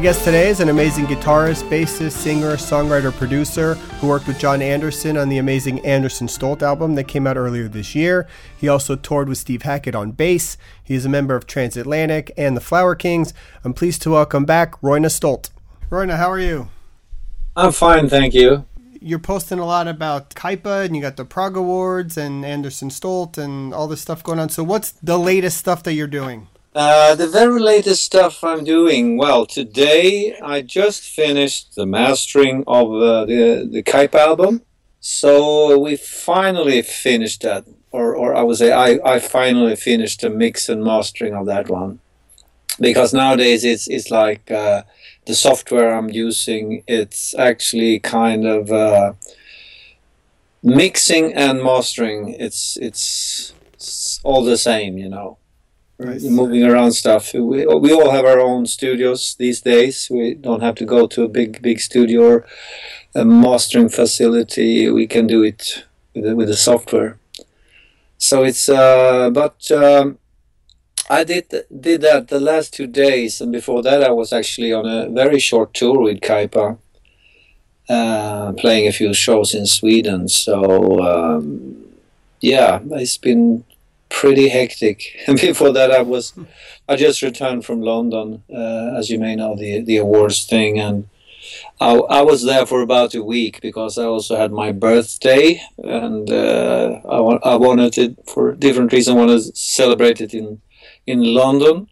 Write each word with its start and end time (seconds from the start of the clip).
My 0.00 0.04
guest 0.04 0.24
today 0.24 0.48
is 0.48 0.60
an 0.60 0.70
amazing 0.70 1.04
guitarist, 1.04 1.68
bassist, 1.68 2.12
singer, 2.12 2.52
songwriter, 2.52 3.12
producer 3.12 3.74
who 3.74 4.08
worked 4.08 4.26
with 4.26 4.38
Jon 4.38 4.62
Anderson 4.62 5.18
on 5.18 5.28
the 5.28 5.36
amazing 5.36 5.84
Anderson 5.84 6.26
Stolt 6.26 6.62
album 6.62 6.94
that 6.94 7.04
came 7.04 7.26
out 7.26 7.36
earlier 7.36 7.68
this 7.68 7.94
year. 7.94 8.26
He 8.58 8.66
also 8.66 8.96
toured 8.96 9.28
with 9.28 9.36
Steve 9.36 9.60
Hackett 9.60 9.94
on 9.94 10.12
bass. 10.12 10.56
He 10.82 10.94
is 10.94 11.04
a 11.04 11.10
member 11.10 11.36
of 11.36 11.46
Transatlantic 11.46 12.32
and 12.38 12.56
the 12.56 12.62
Flower 12.62 12.94
Kings. 12.94 13.34
I'm 13.62 13.74
pleased 13.74 14.00
to 14.00 14.12
welcome 14.12 14.46
back 14.46 14.82
Roine 14.82 15.06
Stolt. 15.10 15.50
Roine, 15.90 16.08
how 16.08 16.30
are 16.30 16.40
you? 16.40 16.70
I'm 17.54 17.70
fine, 17.70 18.08
thank 18.08 18.32
you. 18.32 18.64
You're 19.02 19.18
posting 19.18 19.58
a 19.58 19.66
lot 19.66 19.86
about 19.86 20.30
Kaipa 20.30 20.86
and 20.86 20.96
you 20.96 21.02
got 21.02 21.16
the 21.16 21.26
Prog 21.26 21.58
Awards 21.58 22.16
and 22.16 22.42
Anderson 22.42 22.88
Stolt 22.88 23.36
and 23.36 23.74
all 23.74 23.86
this 23.86 24.00
stuff 24.00 24.22
going 24.22 24.38
on. 24.38 24.48
So, 24.48 24.64
what's 24.64 24.92
the 24.92 25.18
latest 25.18 25.58
stuff 25.58 25.82
that 25.82 25.92
you're 25.92 26.06
doing? 26.06 26.48
Uh, 26.72 27.16
the 27.16 27.26
very 27.26 27.60
latest 27.60 28.04
stuff 28.04 28.44
I'm 28.44 28.62
doing. 28.62 29.18
Well, 29.18 29.44
today 29.44 30.38
I 30.40 30.62
just 30.62 31.02
finished 31.02 31.74
the 31.74 31.84
mastering 31.84 32.62
of 32.68 32.92
uh, 32.92 33.24
the 33.24 33.68
the 33.68 33.82
Kaipa 33.82 34.14
album, 34.14 34.62
so 35.00 35.76
we 35.76 35.96
finally 35.96 36.80
finished 36.82 37.42
that, 37.42 37.64
or 37.90 38.14
or 38.14 38.36
I 38.36 38.42
would 38.42 38.56
say 38.56 38.70
I 38.70 39.00
I 39.04 39.18
finally 39.18 39.74
finished 39.74 40.20
the 40.20 40.30
mix 40.30 40.68
and 40.68 40.84
mastering 40.84 41.34
of 41.34 41.46
that 41.46 41.68
one, 41.68 41.98
because 42.78 43.12
nowadays 43.12 43.64
it's 43.64 43.88
it's 43.88 44.12
like 44.12 44.48
uh, 44.52 44.84
the 45.26 45.34
software 45.34 45.92
I'm 45.92 46.10
using. 46.10 46.84
It's 46.86 47.34
actually 47.34 47.98
kind 47.98 48.46
of 48.46 48.70
uh, 48.70 49.14
mixing 50.62 51.34
and 51.34 51.64
mastering. 51.64 52.28
It's 52.38 52.76
it's, 52.80 53.54
it's 53.74 54.20
all 54.22 54.44
the 54.44 54.56
same, 54.56 54.98
you 54.98 55.08
know 55.08 55.38
moving 56.00 56.64
around 56.64 56.92
stuff. 56.92 57.32
We, 57.34 57.66
we 57.66 57.92
all 57.92 58.10
have 58.10 58.24
our 58.24 58.40
own 58.40 58.66
studios 58.66 59.34
these 59.38 59.60
days. 59.60 60.08
We 60.10 60.34
don't 60.34 60.62
have 60.62 60.74
to 60.76 60.84
go 60.84 61.06
to 61.06 61.24
a 61.24 61.28
big 61.28 61.62
big 61.62 61.80
studio 61.80 62.22
or 62.22 62.46
a 63.14 63.24
mastering 63.24 63.88
facility. 63.88 64.88
We 64.90 65.06
can 65.06 65.26
do 65.26 65.42
it 65.42 65.84
with 66.14 66.24
the, 66.24 66.36
with 66.36 66.48
the 66.48 66.56
software. 66.56 67.18
So 68.18 68.44
it's 68.44 68.68
uh, 68.68 69.30
but 69.30 69.70
um, 69.70 70.18
I 71.08 71.24
did 71.24 71.52
did 71.80 72.00
that 72.02 72.28
the 72.28 72.40
last 72.40 72.74
two 72.74 72.86
days, 72.86 73.40
and 73.40 73.52
before 73.52 73.82
that 73.82 74.02
I 74.02 74.10
was 74.10 74.32
actually 74.32 74.72
on 74.72 74.86
a 74.86 75.08
very 75.08 75.38
short 75.38 75.74
tour 75.74 75.98
with 76.00 76.20
Kaipa. 76.20 76.78
Uh, 77.88 78.52
playing 78.52 78.86
a 78.86 78.92
few 78.92 79.12
shows 79.12 79.52
in 79.52 79.66
Sweden, 79.66 80.28
so 80.28 81.00
um, 81.00 81.76
yeah, 82.40 82.78
it's 82.92 83.18
been 83.18 83.64
pretty 84.10 84.48
hectic. 84.48 85.16
And 85.26 85.40
before 85.40 85.72
that, 85.72 85.90
I 85.90 86.02
was 86.02 86.34
I 86.88 86.96
just 86.96 87.22
returned 87.22 87.64
from 87.64 87.80
London, 87.80 88.42
uh, 88.52 88.98
as 88.98 89.08
you 89.10 89.18
may 89.18 89.34
know, 89.36 89.56
the 89.56 89.80
the 89.80 89.96
awards 89.96 90.44
thing, 90.44 90.78
and 90.78 91.08
I, 91.80 91.94
I, 91.94 92.20
was 92.22 92.44
there 92.44 92.66
for 92.66 92.82
about 92.82 93.14
a 93.14 93.22
week 93.22 93.60
because 93.62 93.96
I 93.96 94.04
also 94.04 94.36
had 94.36 94.52
my 94.52 94.72
birthday, 94.72 95.62
and 95.78 96.30
uh, 96.30 97.00
I, 97.08 97.18
I 97.52 97.56
wanted 97.56 97.96
it 97.96 98.18
for 98.26 98.54
different 98.54 98.92
reason. 98.92 99.16
I 99.16 99.20
wanted 99.20 99.42
to 99.42 99.56
celebrate 99.56 100.20
it 100.20 100.34
in 100.34 100.60
in 101.06 101.22
London. 101.22 101.88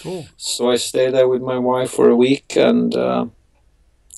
Cool. 0.00 0.26
So 0.36 0.70
I 0.70 0.76
stayed 0.76 1.14
there 1.14 1.28
with 1.28 1.42
my 1.42 1.58
wife 1.58 1.90
for 1.90 2.08
a 2.08 2.16
week, 2.16 2.56
and 2.56 2.94
uh, 2.94 3.26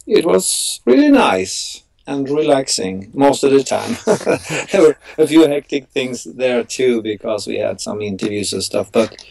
it 0.07 0.27
was 0.27 0.81
really 0.85 1.11
nice 1.11 1.86
and 2.07 2.29
relaxing 2.29 3.11
most 3.15 3.43
of 3.45 3.51
the 3.51 3.63
time. 3.63 3.97
there 4.73 4.83
were 4.87 4.99
a 5.19 5.27
few 5.27 5.47
hectic 5.47 5.89
things 5.89 6.25
there 6.25 6.63
too 6.63 7.03
because 7.03 7.47
we 7.47 7.57
had 7.57 7.81
some 7.81 8.01
interviews 8.01 8.53
and 8.53 8.63
stuff, 8.63 8.91
but 8.93 9.25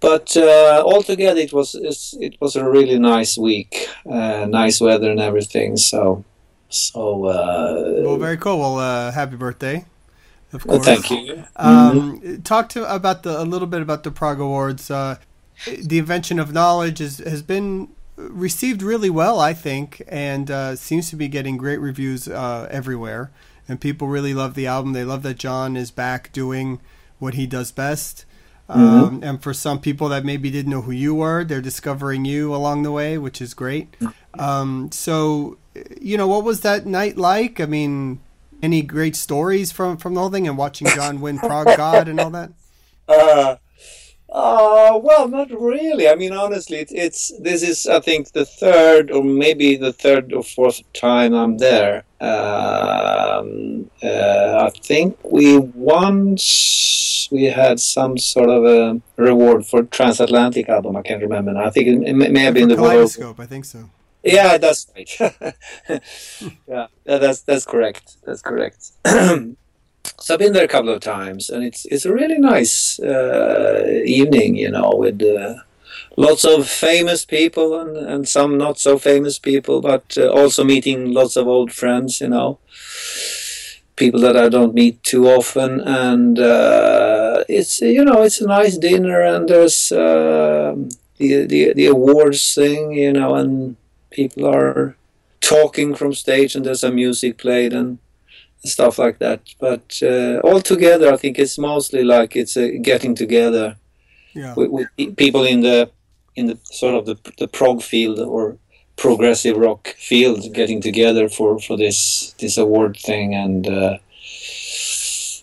but 0.00 0.36
uh, 0.36 0.82
altogether 0.84 1.40
it 1.40 1.52
was 1.52 1.74
it 2.20 2.36
was 2.40 2.56
a 2.56 2.68
really 2.68 2.98
nice 2.98 3.38
week, 3.38 3.88
uh, 4.10 4.46
nice 4.46 4.80
weather 4.80 5.10
and 5.10 5.20
everything. 5.20 5.76
So 5.76 6.24
so 6.68 7.26
uh, 7.26 8.02
well, 8.02 8.16
very 8.16 8.38
cool. 8.38 8.58
Well, 8.58 8.78
uh, 8.78 9.12
happy 9.12 9.36
birthday. 9.36 9.84
Of 10.52 10.66
course. 10.66 10.84
thank 10.84 11.10
you. 11.10 11.44
Um, 11.56 12.20
mm-hmm. 12.20 12.42
Talk 12.42 12.68
to 12.70 12.94
about 12.94 13.22
the 13.22 13.40
a 13.40 13.44
little 13.44 13.68
bit 13.68 13.80
about 13.80 14.02
the 14.02 14.10
Prog 14.10 14.40
Awards. 14.40 14.90
Uh, 14.90 15.16
the 15.78 15.98
invention 15.98 16.38
of 16.38 16.52
knowledge 16.52 17.00
is, 17.00 17.18
has 17.18 17.42
been 17.42 17.88
received 18.30 18.82
really 18.82 19.10
well, 19.10 19.40
I 19.40 19.54
think, 19.54 20.02
and 20.08 20.50
uh, 20.50 20.76
seems 20.76 21.10
to 21.10 21.16
be 21.16 21.28
getting 21.28 21.56
great 21.56 21.78
reviews 21.78 22.28
uh, 22.28 22.68
everywhere. 22.70 23.30
And 23.68 23.80
people 23.80 24.08
really 24.08 24.34
love 24.34 24.54
the 24.54 24.66
album. 24.66 24.92
They 24.92 25.04
love 25.04 25.22
that 25.22 25.38
Jon 25.38 25.76
is 25.76 25.90
back 25.90 26.32
doing 26.32 26.80
what 27.18 27.34
he 27.34 27.46
does 27.46 27.70
best. 27.70 28.24
Mm-hmm. 28.68 28.80
Um, 28.80 29.20
and 29.22 29.42
for 29.42 29.52
some 29.52 29.80
people 29.80 30.08
that 30.08 30.24
maybe 30.24 30.50
didn't 30.50 30.70
know 30.70 30.82
who 30.82 30.92
you 30.92 31.14
were, 31.14 31.44
they're 31.44 31.60
discovering 31.60 32.24
you 32.24 32.54
along 32.54 32.82
the 32.82 32.92
way, 32.92 33.18
which 33.18 33.40
is 33.40 33.54
great. 33.54 33.94
Um, 34.38 34.90
so, 34.92 35.58
you 36.00 36.16
know, 36.16 36.26
what 36.26 36.44
was 36.44 36.60
that 36.60 36.86
night 36.86 37.16
like? 37.16 37.60
I 37.60 37.66
mean, 37.66 38.20
any 38.62 38.82
great 38.82 39.16
stories 39.16 39.72
from 39.72 39.96
from 39.96 40.14
the 40.14 40.20
whole 40.20 40.30
thing 40.30 40.46
and 40.46 40.56
watching 40.56 40.86
Jon 40.88 41.20
win 41.20 41.38
Prog 41.38 41.66
God 41.76 42.08
and 42.08 42.20
all 42.20 42.30
that? 42.30 42.52
Uh, 43.08 43.56
uh, 44.32 44.98
well, 45.02 45.28
not 45.28 45.50
really. 45.50 46.08
I 46.08 46.14
mean, 46.14 46.32
honestly, 46.32 46.78
it's, 46.78 46.92
it's 46.92 47.32
this 47.38 47.62
is 47.62 47.86
I 47.86 48.00
think 48.00 48.32
the 48.32 48.46
third 48.46 49.10
or 49.10 49.22
maybe 49.22 49.76
the 49.76 49.92
third 49.92 50.32
or 50.32 50.42
fourth 50.42 50.80
time 50.94 51.34
I'm 51.34 51.58
there. 51.58 52.04
Um, 52.18 53.90
uh, 54.02 54.66
I 54.66 54.70
think 54.82 55.18
we 55.22 55.58
once 55.58 57.28
we 57.30 57.44
had 57.44 57.78
some 57.78 58.16
sort 58.16 58.48
of 58.48 58.64
a 58.64 59.02
reward 59.16 59.66
for 59.66 59.82
transatlantic 59.82 60.66
album. 60.70 60.96
I 60.96 61.02
can't 61.02 61.22
remember. 61.22 61.52
Now. 61.52 61.64
I 61.64 61.70
think 61.70 61.88
it, 61.88 62.08
it 62.08 62.32
may 62.32 62.40
have 62.44 62.54
been 62.54 62.70
the 62.70 62.76
Kaleidoscope. 62.76 63.38
I 63.38 63.44
think 63.44 63.66
so. 63.66 63.90
Yeah, 64.24 64.56
that's 64.56 64.90
right. 64.96 65.10
yeah, 66.66 66.86
that's 67.04 67.42
that's 67.42 67.66
correct. 67.66 68.16
That's 68.24 68.40
correct. 68.40 68.92
so 70.04 70.34
I've 70.34 70.40
been 70.40 70.52
there 70.52 70.64
a 70.64 70.68
couple 70.68 70.90
of 70.90 71.00
times, 71.00 71.50
and 71.50 71.64
it's 71.64 71.84
it's 71.86 72.04
a 72.04 72.12
really 72.12 72.38
nice 72.38 72.98
uh, 73.00 74.02
evening, 74.04 74.56
you 74.56 74.70
know, 74.70 74.92
with 74.94 75.22
uh, 75.22 75.56
lots 76.16 76.44
of 76.44 76.68
famous 76.68 77.24
people 77.24 77.78
and, 77.80 77.96
and 77.96 78.28
some 78.28 78.58
not 78.58 78.78
so 78.78 78.98
famous 78.98 79.38
people, 79.38 79.80
but 79.80 80.16
uh, 80.16 80.28
also 80.28 80.64
meeting 80.64 81.12
lots 81.12 81.36
of 81.36 81.48
old 81.48 81.72
friends, 81.72 82.20
you 82.20 82.28
know, 82.28 82.58
people 83.96 84.20
that 84.20 84.36
I 84.36 84.48
don't 84.48 84.74
meet 84.74 85.02
too 85.02 85.28
often, 85.28 85.80
and 85.80 86.38
uh, 86.38 87.44
it's 87.48 87.80
you 87.80 88.04
know 88.04 88.22
it's 88.22 88.40
a 88.40 88.46
nice 88.46 88.78
dinner, 88.78 89.20
and 89.22 89.48
there's 89.48 89.92
um, 89.92 90.88
the 91.18 91.46
the 91.46 91.72
the 91.74 91.86
awards 91.86 92.54
thing, 92.54 92.92
you 92.92 93.12
know, 93.12 93.34
and 93.34 93.76
people 94.10 94.46
are 94.46 94.96
talking 95.40 95.94
from 95.94 96.14
stage, 96.14 96.54
and 96.54 96.64
there's 96.64 96.80
some 96.80 96.94
music 96.94 97.38
played, 97.38 97.72
and 97.72 97.98
stuff 98.64 98.98
like 98.98 99.18
that. 99.18 99.40
But 99.58 99.98
uh, 100.02 100.40
altogether, 100.44 101.12
I 101.12 101.16
think 101.16 101.38
it's 101.38 101.58
mostly 101.58 102.04
like 102.04 102.36
it's 102.36 102.56
a 102.56 102.78
getting 102.78 103.14
together 103.14 103.76
yeah. 104.34 104.54
with, 104.54 104.70
with, 104.70 105.16
people 105.16 105.44
in 105.44 105.60
the 105.60 105.90
in 106.34 106.46
the 106.46 106.58
sort 106.64 106.94
of 106.94 107.06
the 107.06 107.16
the 107.38 107.48
prog 107.48 107.82
field 107.82 108.18
or 108.18 108.56
progressive 108.96 109.56
rock 109.56 109.88
field 109.98 110.52
getting 110.54 110.80
together 110.80 111.28
for 111.28 111.58
for 111.58 111.76
this 111.76 112.34
this 112.38 112.56
award 112.56 112.96
thing 112.96 113.34
and. 113.34 113.66
Uh, 113.66 113.98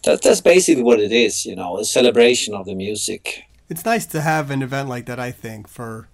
that, 0.03 0.21
that's 0.21 0.41
basically 0.41 0.83
what 0.83 0.99
it 0.99 1.11
is, 1.11 1.45
you 1.45 1.55
know, 1.55 1.77
a 1.77 1.85
celebration 1.85 2.53
of 2.53 2.65
the 2.65 2.75
music. 2.75 3.43
It's 3.69 3.85
nice 3.85 4.05
to 4.07 4.21
have 4.21 4.49
an 4.49 4.61
event 4.61 4.89
like 4.89 5.05
that, 5.05 5.19
I 5.19 5.31
think, 5.31 5.67
for 5.67 6.07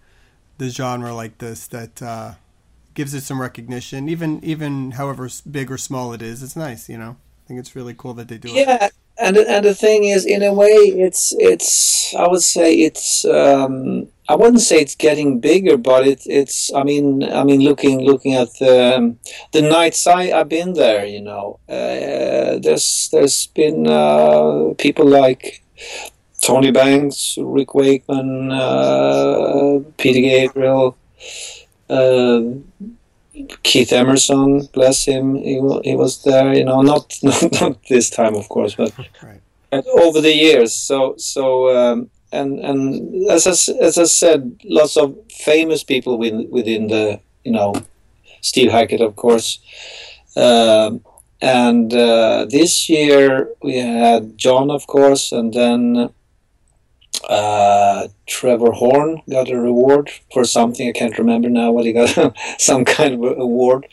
the 0.57 0.69
genre 0.69 1.13
like 1.13 1.37
this 1.37 1.67
that 1.67 2.01
uh, 2.01 2.33
gives 2.95 3.13
it 3.13 3.21
some 3.21 3.39
recognition, 3.39 4.09
even 4.09 4.43
even 4.43 4.91
however 4.91 5.29
big 5.49 5.69
or 5.69 5.77
small 5.77 6.13
it 6.13 6.21
is. 6.21 6.41
It's 6.41 6.55
nice, 6.55 6.89
you 6.89 6.97
know. 6.97 7.17
I 7.45 7.47
think 7.47 7.59
it's 7.59 7.75
really 7.75 7.93
cool 7.93 8.15
that 8.15 8.27
they 8.27 8.39
do 8.39 8.49
yeah, 8.49 8.61
it. 8.61 8.67
Yeah, 8.67 8.89
and 9.27 9.37
and 9.37 9.65
the 9.65 9.75
thing 9.75 10.05
is, 10.05 10.25
in 10.25 10.41
a 10.41 10.51
way, 10.51 10.67
it's 11.05 11.33
it's 11.37 12.15
I 12.15 12.27
would 12.27 12.41
say 12.41 12.73
it's 12.73 13.23
um, 13.25 14.07
I 14.27 14.35
wouldn't 14.35 14.61
say 14.61 14.81
it's 14.81 14.95
getting 14.95 15.39
bigger, 15.39 15.77
but 15.77 16.07
it, 16.07 16.23
it's 16.25 16.73
I 16.73 16.83
mean 16.83 17.23
I 17.23 17.43
mean 17.43 17.61
looking 17.61 18.01
looking 18.01 18.33
at 18.33 18.53
the 18.59 19.15
the 19.51 19.61
nights 19.61 20.07
I 20.07 20.31
I've 20.31 20.49
been 20.49 20.73
there, 20.73 21.05
you 21.05 21.21
know, 21.21 21.59
uh, 21.69 22.57
there's 22.59 23.09
there's 23.11 23.47
been 23.47 23.85
uh, 23.85 24.73
people 24.79 25.05
like 25.05 25.63
Tony 26.41 26.71
Banks, 26.71 27.37
Rick 27.39 27.75
Wakeman, 27.75 28.51
uh, 28.51 29.79
Peter 29.97 30.21
Gabriel. 30.21 30.97
Uh, 31.89 32.41
Keith 33.63 33.91
Emerson, 33.91 34.67
bless 34.73 35.05
him, 35.05 35.35
he, 35.35 35.59
he 35.83 35.95
was 35.95 36.23
there. 36.23 36.53
You 36.53 36.65
know, 36.65 36.81
not 36.81 37.13
not, 37.23 37.61
not 37.61 37.77
this 37.89 38.09
time, 38.09 38.35
of 38.35 38.47
course, 38.49 38.75
but 38.75 38.93
right. 39.23 39.41
over 39.93 40.21
the 40.21 40.33
years. 40.33 40.73
So 40.73 41.15
so 41.17 41.75
um, 41.75 42.09
and 42.31 42.59
and 42.59 43.29
as 43.29 43.47
I, 43.47 43.73
as 43.81 43.97
I 43.97 44.05
said, 44.05 44.61
lots 44.63 44.97
of 44.97 45.15
famous 45.31 45.83
people 45.83 46.17
within 46.17 46.49
within 46.49 46.87
the 46.87 47.19
you 47.43 47.51
know 47.51 47.73
Steve 48.41 48.71
Hackett, 48.71 49.01
of 49.01 49.15
course. 49.15 49.59
Um, 50.35 51.01
and 51.41 51.93
uh, 51.93 52.45
this 52.49 52.89
year 52.89 53.49
we 53.61 53.77
had 53.77 54.37
Jon, 54.37 54.71
of 54.71 54.87
course, 54.87 55.31
and 55.31 55.53
then 55.53 56.09
uh, 57.29 58.07
Trevor 58.27 58.71
Horn 58.71 59.21
got 59.29 59.49
a 59.49 59.59
reward 59.59 60.11
for 60.33 60.45
something. 60.45 60.87
I 60.87 60.91
can't 60.91 61.17
remember 61.17 61.49
now 61.49 61.71
what 61.71 61.85
he 61.85 61.93
got. 61.93 62.35
some 62.59 62.85
kind 62.85 63.13
of 63.13 63.39
award. 63.39 63.87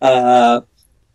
Uh, 0.00 0.62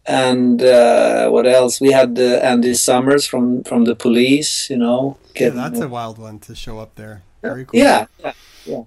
and 0.05 0.61
uh, 0.61 1.29
what 1.29 1.45
else? 1.45 1.81
We 1.81 1.91
had 1.91 2.17
uh, 2.17 2.39
Andy 2.41 2.73
Summers 2.73 3.25
from 3.25 3.63
from 3.63 3.83
the 3.83 3.95
Police. 3.95 4.69
You 4.69 4.77
know, 4.77 5.17
yeah, 5.35 5.49
that's 5.49 5.79
a 5.79 5.89
wild 5.89 6.17
one 6.17 6.39
to 6.39 6.55
show 6.55 6.79
up 6.79 6.95
there. 6.95 7.23
Very 7.41 7.65
cool. 7.65 7.79
Yeah, 7.79 8.05
yeah, 8.19 8.33
yeah. 8.65 8.83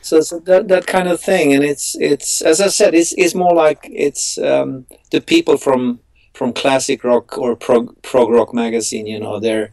So, 0.00 0.20
so 0.22 0.38
that 0.40 0.68
that 0.68 0.86
kind 0.86 1.08
of 1.08 1.20
thing, 1.20 1.52
and 1.52 1.62
it's 1.62 1.94
it's 2.00 2.40
as 2.40 2.60
I 2.60 2.68
said, 2.68 2.94
it's 2.94 3.12
it's 3.18 3.34
more 3.34 3.54
like 3.54 3.80
it's 3.90 4.38
um, 4.38 4.86
the 5.10 5.20
people 5.20 5.58
from 5.58 6.00
from 6.32 6.54
classic 6.54 7.04
rock 7.04 7.36
or 7.36 7.54
prog 7.54 8.00
prog 8.00 8.30
rock 8.30 8.54
magazine. 8.54 9.06
You 9.06 9.20
know, 9.20 9.38
they're 9.38 9.72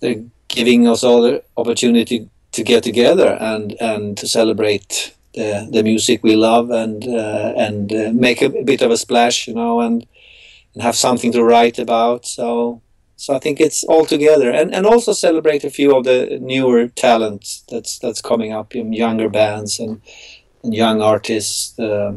they're 0.00 0.24
giving 0.58 0.88
us 0.88 1.04
all 1.04 1.22
the 1.22 1.42
opportunity 1.56 2.28
to 2.50 2.62
get 2.64 2.82
together 2.82 3.30
and 3.40 3.66
and 3.80 4.18
to 4.18 4.26
celebrate 4.26 5.14
the 5.34 5.68
the 5.74 5.82
music 5.82 6.18
we 6.22 6.34
love 6.34 6.66
and 6.82 7.04
uh, 7.06 7.52
and 7.66 7.92
uh, 7.92 8.10
make 8.12 8.42
a, 8.42 8.50
a, 8.62 8.64
bit 8.64 8.82
of 8.82 8.90
a 8.90 8.96
splash, 8.96 9.46
you 9.48 9.54
know, 9.54 9.80
and 9.80 10.06
and 10.74 10.82
have 10.82 10.96
something 10.96 11.32
to 11.32 11.44
write 11.44 11.78
about. 11.78 12.26
So 12.26 12.82
so 13.16 13.36
I 13.36 13.38
think 13.38 13.60
it's 13.60 13.84
all 13.84 14.06
together, 14.06 14.50
and 14.50 14.74
and 14.74 14.84
also 14.86 15.12
celebrate 15.12 15.64
a 15.64 15.76
few 15.78 15.96
of 15.96 16.04
the 16.04 16.38
newer 16.40 16.88
talents 16.88 17.64
that's 17.70 17.98
that's 18.02 18.28
coming 18.30 18.52
up 18.52 18.74
in 18.74 18.92
younger 18.92 19.28
bands 19.28 19.78
and, 19.78 20.00
and 20.64 20.74
young 20.74 21.02
artists 21.02 21.78
uh, 21.78 22.12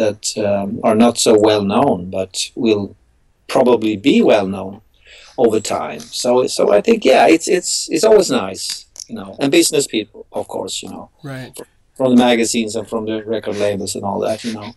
that 0.00 0.22
um, 0.38 0.80
are 0.82 0.98
not 1.04 1.18
so 1.18 1.32
well 1.38 1.64
known, 1.64 2.10
but 2.10 2.50
will 2.54 2.96
probably 3.48 3.96
be 3.96 4.22
well 4.22 4.46
known 4.46 4.80
over 5.38 5.60
time. 5.60 6.00
So 6.00 6.46
so 6.46 6.72
I 6.72 6.80
think 6.80 7.04
yeah, 7.04 7.26
it's 7.26 7.48
it's 7.48 7.88
it's 7.90 8.04
always 8.04 8.30
nice, 8.30 8.86
you 9.08 9.14
know, 9.14 9.36
and 9.40 9.50
business 9.50 9.86
people, 9.86 10.26
of 10.32 10.48
course, 10.48 10.82
you 10.82 10.90
know, 10.90 11.10
right, 11.22 11.58
from 11.94 12.16
the 12.16 12.24
magazines 12.24 12.76
and 12.76 12.88
from 12.88 13.06
the 13.06 13.22
record 13.24 13.56
labels 13.56 13.94
and 13.94 14.04
all 14.04 14.20
that, 14.20 14.44
you 14.44 14.54
know. 14.54 14.72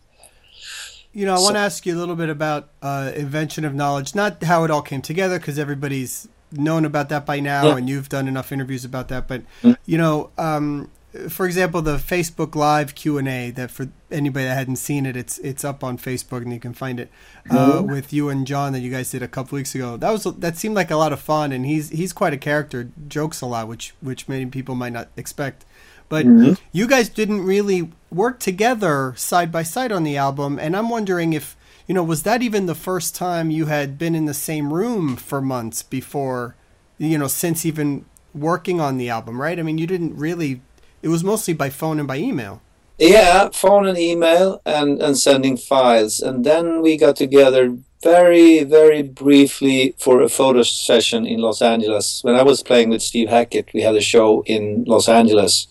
You 1.13 1.25
know, 1.25 1.35
I 1.35 1.37
so, 1.37 1.43
want 1.43 1.55
to 1.55 1.59
ask 1.61 1.85
you 1.85 1.95
a 1.95 1.99
little 1.99 2.17
bit 2.17 2.27
about 2.27 2.71
uh, 2.81 3.11
invention 3.15 3.63
of 3.63 3.73
knowledge, 3.73 4.15
not 4.15 4.43
how 4.43 4.65
it 4.65 4.71
all 4.71 4.81
came 4.81 5.01
together, 5.01 5.39
because 5.39 5.57
everybody's 5.57 6.27
known 6.51 6.83
about 6.83 7.07
that 7.07 7.25
by 7.25 7.39
now, 7.39 7.67
yeah. 7.67 7.77
and 7.77 7.89
you've 7.89 8.09
done 8.09 8.27
enough 8.27 8.51
interviews 8.51 8.83
about 8.83 9.07
that. 9.07 9.27
But 9.27 9.41
mm-hmm. 9.61 9.73
you 9.85 9.97
know, 9.97 10.31
um, 10.37 10.91
for 11.29 11.45
example, 11.45 11.81
the 11.81 11.97
Facebook 11.97 12.55
Live 12.55 12.95
Q 12.95 13.17
and 13.17 13.27
A 13.27 13.51
that 13.51 13.71
for 13.71 13.89
anybody 14.11 14.45
that 14.45 14.55
hadn't 14.55 14.77
seen 14.77 15.05
it, 15.05 15.15
it's 15.15 15.37
it's 15.39 15.63
up 15.63 15.83
on 15.83 15.97
Facebook 15.97 16.41
and 16.41 16.53
you 16.53 16.59
can 16.59 16.73
find 16.73 16.99
it 16.99 17.09
uh, 17.49 17.73
mm-hmm. 17.73 17.91
with 17.91 18.11
you 18.11 18.29
and 18.29 18.45
Jon 18.45 18.73
that 18.73 18.79
you 18.79 18.91
guys 18.91 19.11
did 19.11 19.23
a 19.23 19.27
couple 19.27 19.55
weeks 19.55 19.75
ago. 19.75 19.97
That 19.97 20.11
was 20.11 20.23
that 20.23 20.57
seemed 20.57 20.75
like 20.75 20.91
a 20.91 20.95
lot 20.95 21.13
of 21.13 21.19
fun, 21.19 21.51
and 21.51 21.65
he's 21.65 21.89
he's 21.89 22.13
quite 22.13 22.33
a 22.33 22.37
character, 22.37 22.91
jokes 23.07 23.41
a 23.41 23.45
lot, 23.45 23.67
which 23.67 23.93
which 24.01 24.27
many 24.27 24.45
people 24.45 24.75
might 24.75 24.93
not 24.93 25.09
expect. 25.15 25.65
But 26.07 26.25
mm-hmm. 26.25 26.53
you 26.71 26.87
guys 26.87 27.09
didn't 27.09 27.45
really 27.45 27.91
work 28.11 28.39
together 28.39 29.13
side 29.17 29.51
by 29.51 29.63
side 29.63 29.91
on 29.91 30.03
the 30.03 30.17
album, 30.17 30.59
and 30.59 30.75
I'm 30.75 30.89
wondering 30.89 31.33
if 31.33 31.55
you 31.87 31.95
know 31.95 32.03
was 32.03 32.23
that 32.23 32.41
even 32.41 32.65
the 32.65 32.75
first 32.75 33.15
time 33.15 33.49
you 33.49 33.65
had 33.65 33.97
been 33.97 34.15
in 34.15 34.25
the 34.25 34.33
same 34.33 34.73
room 34.73 35.15
for 35.15 35.41
months 35.41 35.81
before, 35.81 36.55
you 36.97 37.17
know, 37.17 37.27
since 37.27 37.65
even 37.65 38.05
working 38.33 38.81
on 38.81 38.97
the 38.97 39.09
album, 39.09 39.41
right? 39.41 39.57
I 39.57 39.63
mean, 39.63 39.77
you 39.77 39.87
didn't 39.87 40.15
really 40.15 40.61
it 41.05 41.09
was 41.09 41.23
mostly 41.23 41.53
by 41.53 41.69
phone 41.69 41.99
and 41.99 42.07
by 42.07 42.17
email. 42.17 42.63
Yeah, 42.97 43.49
phone 43.49 43.85
and 43.85 43.95
email 43.95 44.59
and, 44.65 44.99
and 44.99 45.15
sending 45.15 45.55
files. 45.55 46.19
And 46.19 46.43
then 46.43 46.81
we 46.81 46.97
got 46.97 47.15
together 47.15 47.77
very, 48.01 48.63
very 48.63 49.03
briefly 49.03 49.93
for 49.99 50.21
a 50.21 50.29
photo 50.29 50.63
session 50.63 51.27
in 51.27 51.41
Los 51.41 51.61
Angeles. 51.61 52.23
When 52.23 52.33
I 52.33 52.41
was 52.41 52.63
playing 52.63 52.89
with 52.89 53.03
Steve 53.03 53.29
Hackett, 53.29 53.69
we 53.71 53.83
had 53.83 53.93
a 53.93 54.01
show 54.01 54.41
in 54.47 54.83
Los 54.85 55.07
Angeles. 55.07 55.67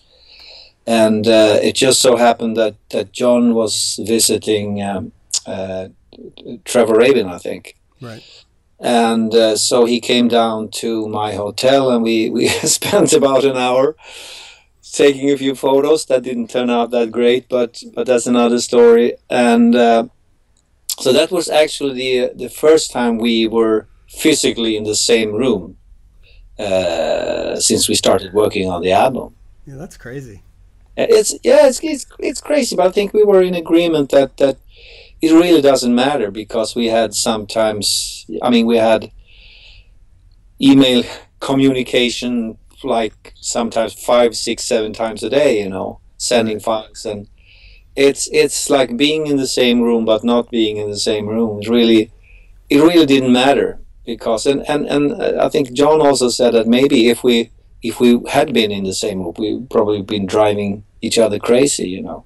And 0.87 1.27
uh, 1.27 1.59
it 1.61 1.75
just 1.75 1.99
so 1.99 2.15
happened 2.15 2.55
that, 2.55 2.75
that 2.91 3.11
Jon 3.11 3.53
was 3.53 3.99
visiting 4.01 4.81
um, 4.81 5.11
uh, 5.45 5.89
Trevor 6.63 6.95
Rabin, 6.95 7.27
I 7.27 7.39
think. 7.39 7.75
Right. 7.99 8.23
And 8.79 9.35
uh, 9.35 9.57
so 9.57 9.83
he 9.83 9.99
came 9.99 10.29
down 10.29 10.69
to 10.75 11.09
my 11.09 11.33
hotel 11.33 11.91
and 11.91 12.03
we, 12.03 12.29
we 12.29 12.47
spent 12.77 13.11
about 13.11 13.43
an 13.43 13.57
hour 13.57 13.97
taking 14.91 15.31
a 15.31 15.37
few 15.37 15.55
photos 15.55 16.05
that 16.05 16.23
didn't 16.23 16.49
turn 16.49 16.69
out 16.69 16.91
that 16.91 17.11
great, 17.11 17.49
but 17.49 17.81
but 17.93 18.07
that's 18.07 18.27
another 18.27 18.59
story. 18.59 19.13
And 19.29 19.75
uh, 19.75 20.05
so 20.99 21.11
that 21.13 21.31
was 21.31 21.49
actually 21.49 21.93
the 21.93 22.33
the 22.35 22.49
first 22.49 22.91
time 22.91 23.17
we 23.17 23.47
were 23.47 23.87
physically 24.07 24.77
in 24.77 24.83
the 24.83 24.95
same 24.95 25.33
room 25.33 25.77
uh, 26.59 27.59
since 27.59 27.89
we 27.89 27.95
started 27.95 28.33
working 28.33 28.69
on 28.69 28.81
the 28.81 28.91
album. 28.91 29.35
Yeah, 29.65 29.75
that's 29.75 29.97
crazy. 29.97 30.41
It's 30.97 31.33
yeah, 31.43 31.67
it's, 31.67 31.79
it's 31.83 32.05
it's 32.19 32.41
crazy, 32.41 32.75
but 32.75 32.87
I 32.87 32.91
think 32.91 33.13
we 33.13 33.23
were 33.23 33.41
in 33.41 33.55
agreement 33.55 34.11
that 34.11 34.37
that 34.37 34.57
it 35.21 35.31
really 35.31 35.61
doesn't 35.61 35.93
matter 35.93 36.31
because 36.31 36.75
we 36.75 36.87
had 36.87 37.13
sometimes. 37.13 38.25
I 38.41 38.49
mean, 38.49 38.65
we 38.65 38.77
had 38.77 39.11
email 40.61 41.03
communication 41.39 42.57
like 42.83 43.33
sometimes 43.39 43.93
five, 43.93 44.35
six, 44.35 44.63
seven 44.63 44.93
times 44.93 45.23
a 45.23 45.29
day, 45.29 45.61
you 45.61 45.69
know, 45.69 45.99
sending 46.17 46.59
files 46.59 47.05
and 47.05 47.27
it's 47.95 48.27
it's 48.31 48.69
like 48.69 48.97
being 48.97 49.27
in 49.27 49.37
the 49.37 49.47
same 49.47 49.81
room 49.81 50.05
but 50.05 50.23
not 50.23 50.51
being 50.51 50.77
in 50.77 50.89
the 50.89 50.99
same 50.99 51.27
room. 51.27 51.61
It 51.61 51.69
really 51.69 52.11
it 52.69 52.79
really 52.81 53.05
didn't 53.05 53.31
matter 53.31 53.79
because 54.05 54.45
and, 54.45 54.67
and, 54.69 54.85
and 54.87 55.21
uh, 55.21 55.45
I 55.45 55.49
think 55.49 55.71
Jon 55.73 56.01
also 56.01 56.29
said 56.29 56.53
that 56.53 56.67
maybe 56.67 57.09
if 57.09 57.23
we 57.23 57.51
if 57.81 57.99
we 57.99 58.19
had 58.29 58.53
been 58.53 58.71
in 58.71 58.83
the 58.83 58.93
same 58.93 59.21
room 59.21 59.33
we 59.37 59.61
probably 59.69 60.01
been 60.01 60.25
driving 60.25 60.83
each 61.01 61.17
other 61.19 61.39
crazy, 61.39 61.87
you 61.87 62.01
know. 62.01 62.25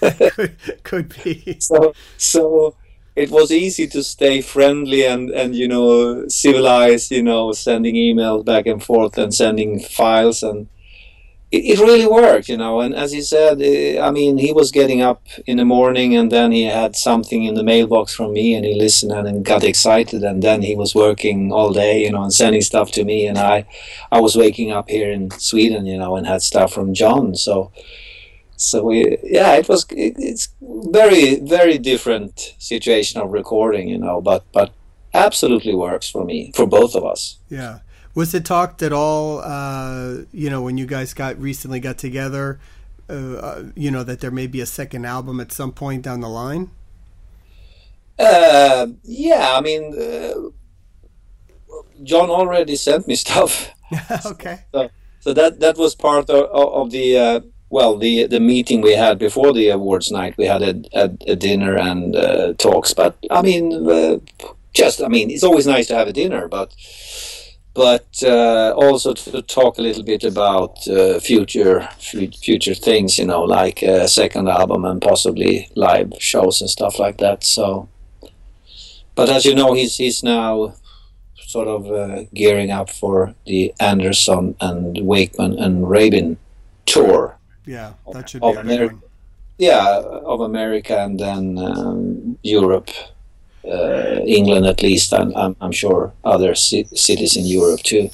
could, 0.00 0.56
could 0.84 1.14
be. 1.22 1.56
So 1.60 1.94
so 2.16 2.76
it 3.14 3.30
was 3.30 3.52
easy 3.52 3.86
to 3.86 4.02
stay 4.02 4.40
friendly 4.40 5.04
and 5.04 5.30
and 5.30 5.54
you 5.54 5.68
know 5.68 6.26
civilized 6.28 7.10
you 7.10 7.22
know 7.22 7.52
sending 7.52 7.94
emails 7.94 8.44
back 8.44 8.66
and 8.66 8.82
forth 8.82 9.18
and 9.18 9.34
sending 9.34 9.78
files 9.80 10.42
and 10.42 10.68
it, 11.50 11.78
it 11.78 11.78
really 11.80 12.06
worked 12.06 12.48
you 12.48 12.56
know. 12.56 12.80
And 12.80 12.94
as 12.94 13.12
he 13.12 13.20
said 13.20 13.60
eh, 13.60 14.00
i 14.00 14.10
mean 14.10 14.38
he 14.38 14.52
was 14.52 14.70
getting 14.70 15.02
up 15.02 15.26
in 15.46 15.58
the 15.58 15.64
morning 15.64 16.16
and 16.16 16.32
then 16.32 16.52
he 16.52 16.64
had 16.64 16.96
something 16.96 17.44
in 17.44 17.54
the 17.54 17.62
mailbox 17.62 18.14
from 18.14 18.32
me 18.32 18.54
and 18.54 18.64
he 18.64 18.74
listened 18.74 19.12
and 19.12 19.44
got 19.44 19.62
excited 19.64 20.22
and 20.22 20.42
then 20.42 20.62
he 20.62 20.74
was 20.74 20.94
working 20.94 21.52
all 21.52 21.72
day 21.72 22.02
you 22.02 22.10
know 22.10 22.22
and 22.22 22.32
sending 22.32 22.62
stuff 22.62 22.90
to 22.92 23.04
me 23.04 23.26
and 23.26 23.36
i 23.38 23.66
i 24.10 24.20
was 24.20 24.36
waking 24.36 24.72
up 24.72 24.88
here 24.88 25.10
in 25.10 25.30
sweden 25.32 25.84
you 25.84 25.98
know 25.98 26.16
and 26.16 26.26
had 26.26 26.42
stuff 26.42 26.72
from 26.72 26.94
jon. 26.94 27.34
So 27.34 27.70
so 28.62 28.84
we 28.84 29.18
yeah 29.22 29.54
it 29.54 29.68
was 29.68 29.84
it, 29.90 30.14
it's 30.18 30.48
very 30.60 31.36
very 31.40 31.78
different 31.78 32.54
situation 32.58 33.20
of 33.20 33.30
recording 33.30 33.88
you 33.88 33.98
know 33.98 34.20
but 34.20 34.44
but 34.52 34.72
absolutely 35.14 35.74
works 35.74 36.08
for 36.08 36.24
me 36.24 36.52
for 36.54 36.66
both 36.66 36.94
of 36.94 37.04
us. 37.04 37.38
Yeah. 37.48 37.80
Was 38.14 38.34
it 38.34 38.44
talked 38.44 38.82
at 38.82 38.92
all 38.92 39.40
uh, 39.40 40.24
you 40.32 40.50
know 40.50 40.62
when 40.62 40.78
you 40.78 40.86
guys 40.86 41.14
got 41.14 41.38
recently 41.38 41.80
got 41.80 41.98
together 41.98 42.60
uh, 43.08 43.12
uh, 43.12 43.64
you 43.74 43.90
know 43.90 44.04
that 44.04 44.20
there 44.20 44.30
may 44.30 44.46
be 44.46 44.60
a 44.60 44.66
second 44.66 45.04
album 45.04 45.40
at 45.40 45.52
some 45.52 45.72
point 45.72 46.02
down 46.02 46.20
the 46.20 46.28
line? 46.28 46.70
Uh, 48.18 48.86
yeah 49.02 49.56
i 49.56 49.60
mean 49.60 49.94
uh, 49.98 50.50
jon 52.02 52.30
already 52.30 52.76
sent 52.76 53.06
me 53.06 53.14
stuff. 53.24 53.70
Okay. 54.26 54.60
So, 54.72 54.88
so, 55.20 55.34
that 55.34 55.60
that 55.60 55.76
was 55.76 55.94
part 55.94 56.30
of, 56.30 56.46
of 56.50 56.90
the 56.90 57.18
uh, 57.18 57.40
well, 57.72 57.96
the 57.96 58.26
the 58.26 58.38
meeting 58.38 58.82
we 58.82 58.94
had 58.94 59.18
before 59.18 59.54
the 59.54 59.70
awards 59.70 60.10
night, 60.12 60.36
we 60.36 60.44
had 60.44 60.62
a, 60.62 60.74
a, 60.92 61.04
a 61.32 61.36
dinner 61.36 61.74
and 61.78 62.14
uh, 62.14 62.52
talks. 62.58 62.92
But 62.92 63.16
I 63.30 63.40
mean, 63.40 63.88
uh, 63.88 64.18
just 64.74 65.02
I 65.02 65.08
mean, 65.08 65.30
it's 65.30 65.42
always 65.42 65.66
nice 65.66 65.86
to 65.86 65.96
have 65.96 66.06
a 66.06 66.12
dinner, 66.12 66.48
but 66.48 66.74
but 67.72 68.22
uh, 68.22 68.74
also 68.76 69.14
to 69.14 69.40
talk 69.40 69.78
a 69.78 69.82
little 69.82 70.02
bit 70.02 70.22
about 70.22 70.86
uh, 70.86 71.18
future 71.18 71.88
future 71.98 72.74
things, 72.74 73.18
you 73.18 73.24
know, 73.24 73.42
like 73.42 73.80
a 73.80 74.06
second 74.06 74.48
album 74.50 74.84
and 74.84 75.00
possibly 75.00 75.70
live 75.74 76.12
shows 76.18 76.60
and 76.60 76.68
stuff 76.68 76.98
like 76.98 77.16
that. 77.18 77.42
So, 77.42 77.88
but 79.14 79.30
as 79.30 79.46
you 79.46 79.54
know, 79.54 79.72
he's 79.72 79.96
he's 79.96 80.22
now 80.22 80.74
sort 81.46 81.68
of 81.68 81.90
uh, 81.90 82.24
gearing 82.34 82.70
up 82.70 82.90
for 82.90 83.34
the 83.46 83.72
Anderson 83.80 84.56
and 84.60 85.06
Wakeman 85.06 85.58
and 85.58 85.88
Rabin 85.88 86.36
tour 86.84 87.38
yeah, 87.66 87.94
that 88.12 88.30
should 88.30 88.42
be 88.42 88.48
a. 88.48 88.90
Yeah, 89.58 90.00
of 90.24 90.40
America 90.40 90.98
and 90.98 91.20
then 91.20 91.58
um, 91.58 92.38
Europe, 92.42 92.88
uh, 93.64 94.20
England 94.26 94.66
at 94.66 94.82
least. 94.82 95.12
I'm, 95.12 95.32
I'm, 95.36 95.54
I'm 95.60 95.72
sure 95.72 96.12
other 96.24 96.54
ci- 96.54 96.88
cities 96.94 97.36
in 97.36 97.46
Europe 97.46 97.82
too. 97.82 98.10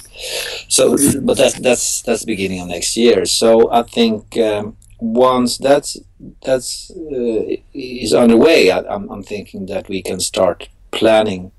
So, 0.67 0.95
but 1.21 1.37
that's 1.37 1.59
that's 1.59 2.01
that's 2.01 2.25
beginning 2.25 2.59
of 2.61 2.67
next 2.67 2.95
year. 2.97 3.25
So 3.25 3.71
I 3.71 3.83
think 3.83 4.37
um, 4.37 4.77
once 4.99 5.57
that's 5.57 5.97
that's 6.43 6.91
uh, 6.91 7.55
is 7.73 8.13
underway, 8.13 8.69
I, 8.69 8.79
I'm, 8.81 9.09
I'm 9.09 9.23
thinking 9.23 9.65
that 9.67 9.87
we 9.87 10.01
can 10.03 10.19
start 10.19 10.69
planning. 10.91 11.51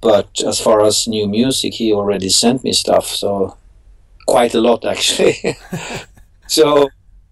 But 0.00 0.40
as 0.44 0.58
far 0.58 0.84
as 0.84 1.06
new 1.06 1.28
music, 1.28 1.74
he 1.74 1.92
already 1.92 2.28
sent 2.28 2.64
me 2.64 2.72
stuff, 2.72 3.06
so 3.06 3.56
quite 4.26 4.54
a 4.54 4.60
lot 4.60 4.84
actually. 4.84 5.36
so 6.48 6.88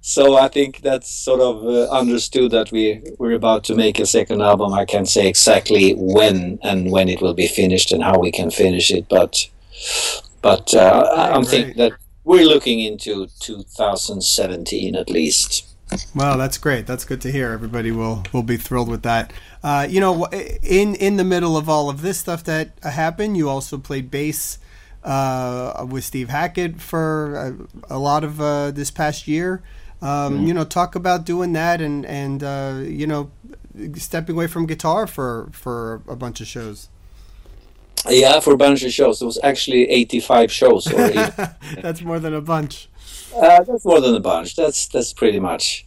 so 0.06 0.36
I 0.36 0.48
think 0.48 0.82
that's 0.82 1.08
sort 1.08 1.40
of 1.40 1.64
uh, 1.64 1.90
understood 1.90 2.50
that 2.50 2.70
we 2.70 3.02
we're 3.18 3.32
about 3.32 3.64
to 3.64 3.74
make 3.74 3.98
a 3.98 4.04
second 4.04 4.42
album. 4.42 4.74
I 4.74 4.84
can't 4.84 5.08
say 5.08 5.26
exactly 5.26 5.94
when 5.96 6.58
and 6.62 6.92
when 6.92 7.08
it 7.08 7.22
will 7.22 7.32
be 7.32 7.46
finished 7.48 7.90
and 7.90 8.02
how 8.02 8.18
we 8.18 8.30
can 8.30 8.50
finish 8.50 8.90
it, 8.90 9.08
but 9.08 9.48
but 10.42 10.74
uh, 10.74 11.32
I'm 11.34 11.44
thinking 11.44 11.78
that 11.78 11.92
we're 12.22 12.44
looking 12.44 12.80
into 12.80 13.28
2017 13.40 14.94
at 14.94 15.08
least. 15.08 15.74
Well, 16.14 16.36
that's 16.36 16.58
great. 16.58 16.86
That's 16.86 17.06
good 17.06 17.22
to 17.22 17.32
hear. 17.32 17.52
Everybody 17.52 17.90
will 17.90 18.24
will 18.30 18.42
be 18.42 18.58
thrilled 18.58 18.90
with 18.90 19.04
that. 19.04 19.32
Uh, 19.62 19.86
you 19.88 20.00
know, 20.00 20.26
in 20.62 20.96
in 20.96 21.16
the 21.16 21.24
middle 21.24 21.56
of 21.56 21.70
all 21.70 21.88
of 21.88 22.02
this 22.02 22.18
stuff 22.18 22.44
that 22.44 22.72
happened, 22.82 23.38
you 23.38 23.48
also 23.48 23.78
played 23.78 24.10
bass 24.10 24.58
uh, 25.02 25.86
with 25.88 26.04
Steve 26.04 26.28
Hackett 26.28 26.82
for 26.82 27.36
a, 27.88 27.94
a 27.94 27.98
lot 27.98 28.22
of 28.22 28.38
uh, 28.38 28.70
this 28.70 28.90
past 28.90 29.26
year. 29.26 29.62
Um, 30.04 30.34
mm-hmm. 30.34 30.46
You 30.48 30.54
know, 30.54 30.64
talk 30.64 30.94
about 30.94 31.24
doing 31.24 31.54
that 31.54 31.80
and 31.80 32.04
and 32.04 32.44
uh, 32.44 32.80
you 32.84 33.06
know 33.06 33.30
stepping 33.94 34.36
away 34.36 34.46
from 34.46 34.66
guitar 34.66 35.06
for 35.06 35.48
for 35.52 36.02
a 36.06 36.14
bunch 36.14 36.42
of 36.42 36.46
shows. 36.46 36.90
Yeah, 38.08 38.40
for 38.40 38.52
a 38.52 38.56
bunch 38.58 38.82
of 38.82 38.92
shows. 38.92 39.22
It 39.22 39.24
was 39.24 39.38
actually 39.42 39.88
85 39.88 40.52
shows. 40.52 40.84
that's 41.80 42.02
more 42.02 42.18
than 42.18 42.34
a 42.34 42.42
bunch. 42.42 42.90
Uh, 43.34 43.62
that's 43.62 43.86
more 43.86 44.00
than 44.02 44.14
a 44.14 44.20
bunch. 44.20 44.56
That's 44.56 44.86
that's 44.88 45.14
pretty 45.14 45.40
much. 45.40 45.86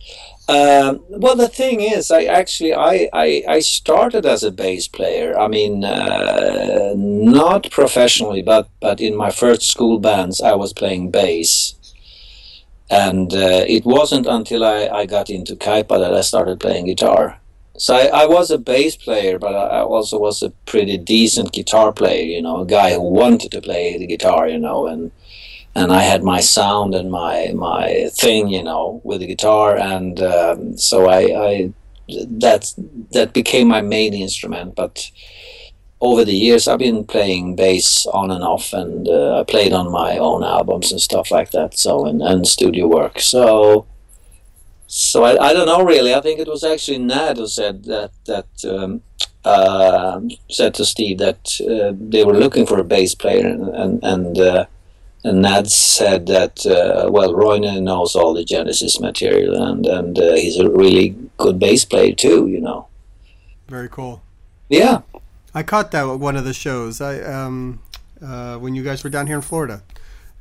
Um, 0.49 1.03
well, 1.09 1.35
the 1.35 1.47
thing 1.47 1.81
is, 1.81 2.09
I 2.09 2.23
actually 2.23 2.73
I, 2.73 3.09
I, 3.13 3.43
I 3.47 3.59
started 3.59 4.25
as 4.25 4.43
a 4.43 4.51
bass 4.51 4.87
player. 4.87 5.37
I 5.37 5.47
mean, 5.47 5.83
uh, 5.83 6.93
not 6.95 7.69
professionally, 7.69 8.41
but 8.41 8.67
but 8.79 8.99
in 8.99 9.15
my 9.15 9.29
first 9.29 9.69
school 9.69 9.99
bands, 9.99 10.41
I 10.41 10.55
was 10.55 10.73
playing 10.73 11.11
bass 11.11 11.75
and 12.89 13.33
uh, 13.33 13.65
it 13.67 13.85
wasn't 13.85 14.27
until 14.27 14.63
I, 14.63 14.87
I 14.87 15.05
got 15.05 15.29
into 15.29 15.55
Kaipa 15.55 15.99
that 15.99 16.13
I 16.13 16.21
started 16.21 16.59
playing 16.59 16.85
guitar. 16.85 17.39
So 17.77 17.95
I, 17.95 18.23
I, 18.23 18.25
was 18.25 18.49
a 18.49 18.57
bass 18.57 18.95
player, 18.95 19.37
but 19.37 19.53
I 19.53 19.81
also 19.81 20.17
was 20.17 20.41
a 20.41 20.49
pretty 20.65 20.97
decent 20.97 21.51
guitar 21.53 21.91
player. 21.91 22.23
You 22.23 22.41
know, 22.41 22.61
a 22.61 22.65
guy 22.65 22.93
who 22.93 23.01
wanted 23.01 23.51
to 23.51 23.61
play 23.61 23.97
the 23.97 24.07
guitar. 24.07 24.47
You 24.47 24.57
know, 24.57 24.87
and 24.87 25.11
and 25.75 25.91
I 25.91 26.01
had 26.01 26.23
my 26.23 26.39
sound 26.39 26.95
and 26.95 27.11
my 27.11 27.51
my 27.53 28.09
thing. 28.13 28.47
You 28.47 28.63
know, 28.63 28.99
with 29.03 29.19
the 29.19 29.27
guitar, 29.27 29.77
and 29.77 30.19
um, 30.21 30.77
so 30.77 31.07
I, 31.07 31.19
I 31.19 31.73
that 32.07 32.73
that 33.11 33.33
became 33.33 33.67
my 33.67 33.81
main 33.81 34.13
instrument. 34.15 34.73
But 34.73 35.11
over 35.99 36.23
the 36.23 36.35
years, 36.35 36.67
I've 36.67 36.79
been 36.79 37.03
playing 37.05 37.55
bass 37.55 38.05
on 38.07 38.29
and 38.31 38.43
off, 38.43 38.73
and 38.73 39.07
uh, 39.07 39.39
I 39.39 39.43
played 39.43 39.73
on 39.73 39.91
my 39.91 40.17
own 40.17 40.43
albums 40.43 40.91
and 40.91 41.01
stuff 41.01 41.31
like 41.31 41.51
that. 41.51 41.77
So 41.77 42.05
and, 42.05 42.21
and 42.21 42.47
studio 42.47 42.87
work. 42.87 43.19
So 43.19 43.87
so 44.87 45.25
I, 45.25 45.49
I 45.49 45.53
don't 45.53 45.65
know 45.65 45.83
really. 45.83 46.13
I 46.13 46.21
think 46.21 46.39
it 46.39 46.47
was 46.47 46.63
actually 46.63 46.99
Nad 46.99 47.37
who 47.37 47.47
said 47.47 47.83
that 47.85 48.11
that 48.25 48.47
um, 48.65 49.01
uh, 49.43 50.21
said 50.49 50.73
to 50.75 50.85
Steve 50.85 51.17
that 51.17 51.59
uh, 51.61 51.93
they 51.99 52.23
were 52.23 52.37
looking 52.37 52.65
for 52.65 52.79
a 52.79 52.83
bass 52.83 53.13
player, 53.13 53.47
and 53.47 53.67
and 53.67 54.03
and, 54.03 54.39
uh, 54.39 54.65
and 55.23 55.41
Nad 55.41 55.69
said 55.69 56.27
that 56.27 56.65
uh, 56.65 57.11
well, 57.11 57.33
Roine 57.33 57.83
knows 57.83 58.15
all 58.15 58.33
the 58.33 58.45
Genesis 58.45 58.99
material, 58.99 59.61
and 59.61 59.85
and 59.85 60.17
uh, 60.17 60.35
he's 60.35 60.57
a 60.57 60.69
really 60.69 61.15
good 61.37 61.59
bass 61.59 61.83
player 61.83 62.13
too. 62.13 62.47
You 62.47 62.61
know. 62.61 62.87
Very 63.67 63.89
cool. 63.89 64.21
Yeah. 64.69 65.01
I 65.57 65.63
caught 65.63 65.89
that 65.89 66.07
at 66.07 66.19
one 66.19 66.35
of 66.35 66.45
the 66.45 66.53
shows. 66.53 67.01
I 67.01 67.19
um, 67.21 67.81
uh, 68.21 68.57
when 68.57 68.75
you 68.75 68.83
guys 68.83 69.03
were 69.03 69.09
down 69.09 69.25
here 69.25 69.37
in 69.37 69.41
Florida. 69.41 69.81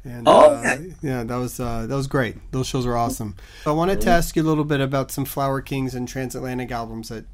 And, 0.04 0.28
oh, 0.28 0.54
uh, 0.54 0.58
okay. 0.58 0.94
yeah, 1.00 1.24
that 1.24 1.36
was 1.36 1.58
uh, 1.58 1.86
that 1.86 1.96
was 1.96 2.06
great. 2.06 2.36
Those 2.52 2.66
shows 2.66 2.86
were 2.86 2.98
awesome. 2.98 3.34
I 3.64 3.72
wanted 3.72 4.02
to 4.02 4.10
ask 4.10 4.36
you 4.36 4.42
a 4.42 4.44
little 4.44 4.62
bit 4.64 4.80
about 4.80 5.10
some 5.10 5.24
Flower 5.24 5.62
Kings 5.62 5.94
and 5.94 6.06
Transatlantic 6.06 6.70
albums 6.70 7.08
that 7.08 7.24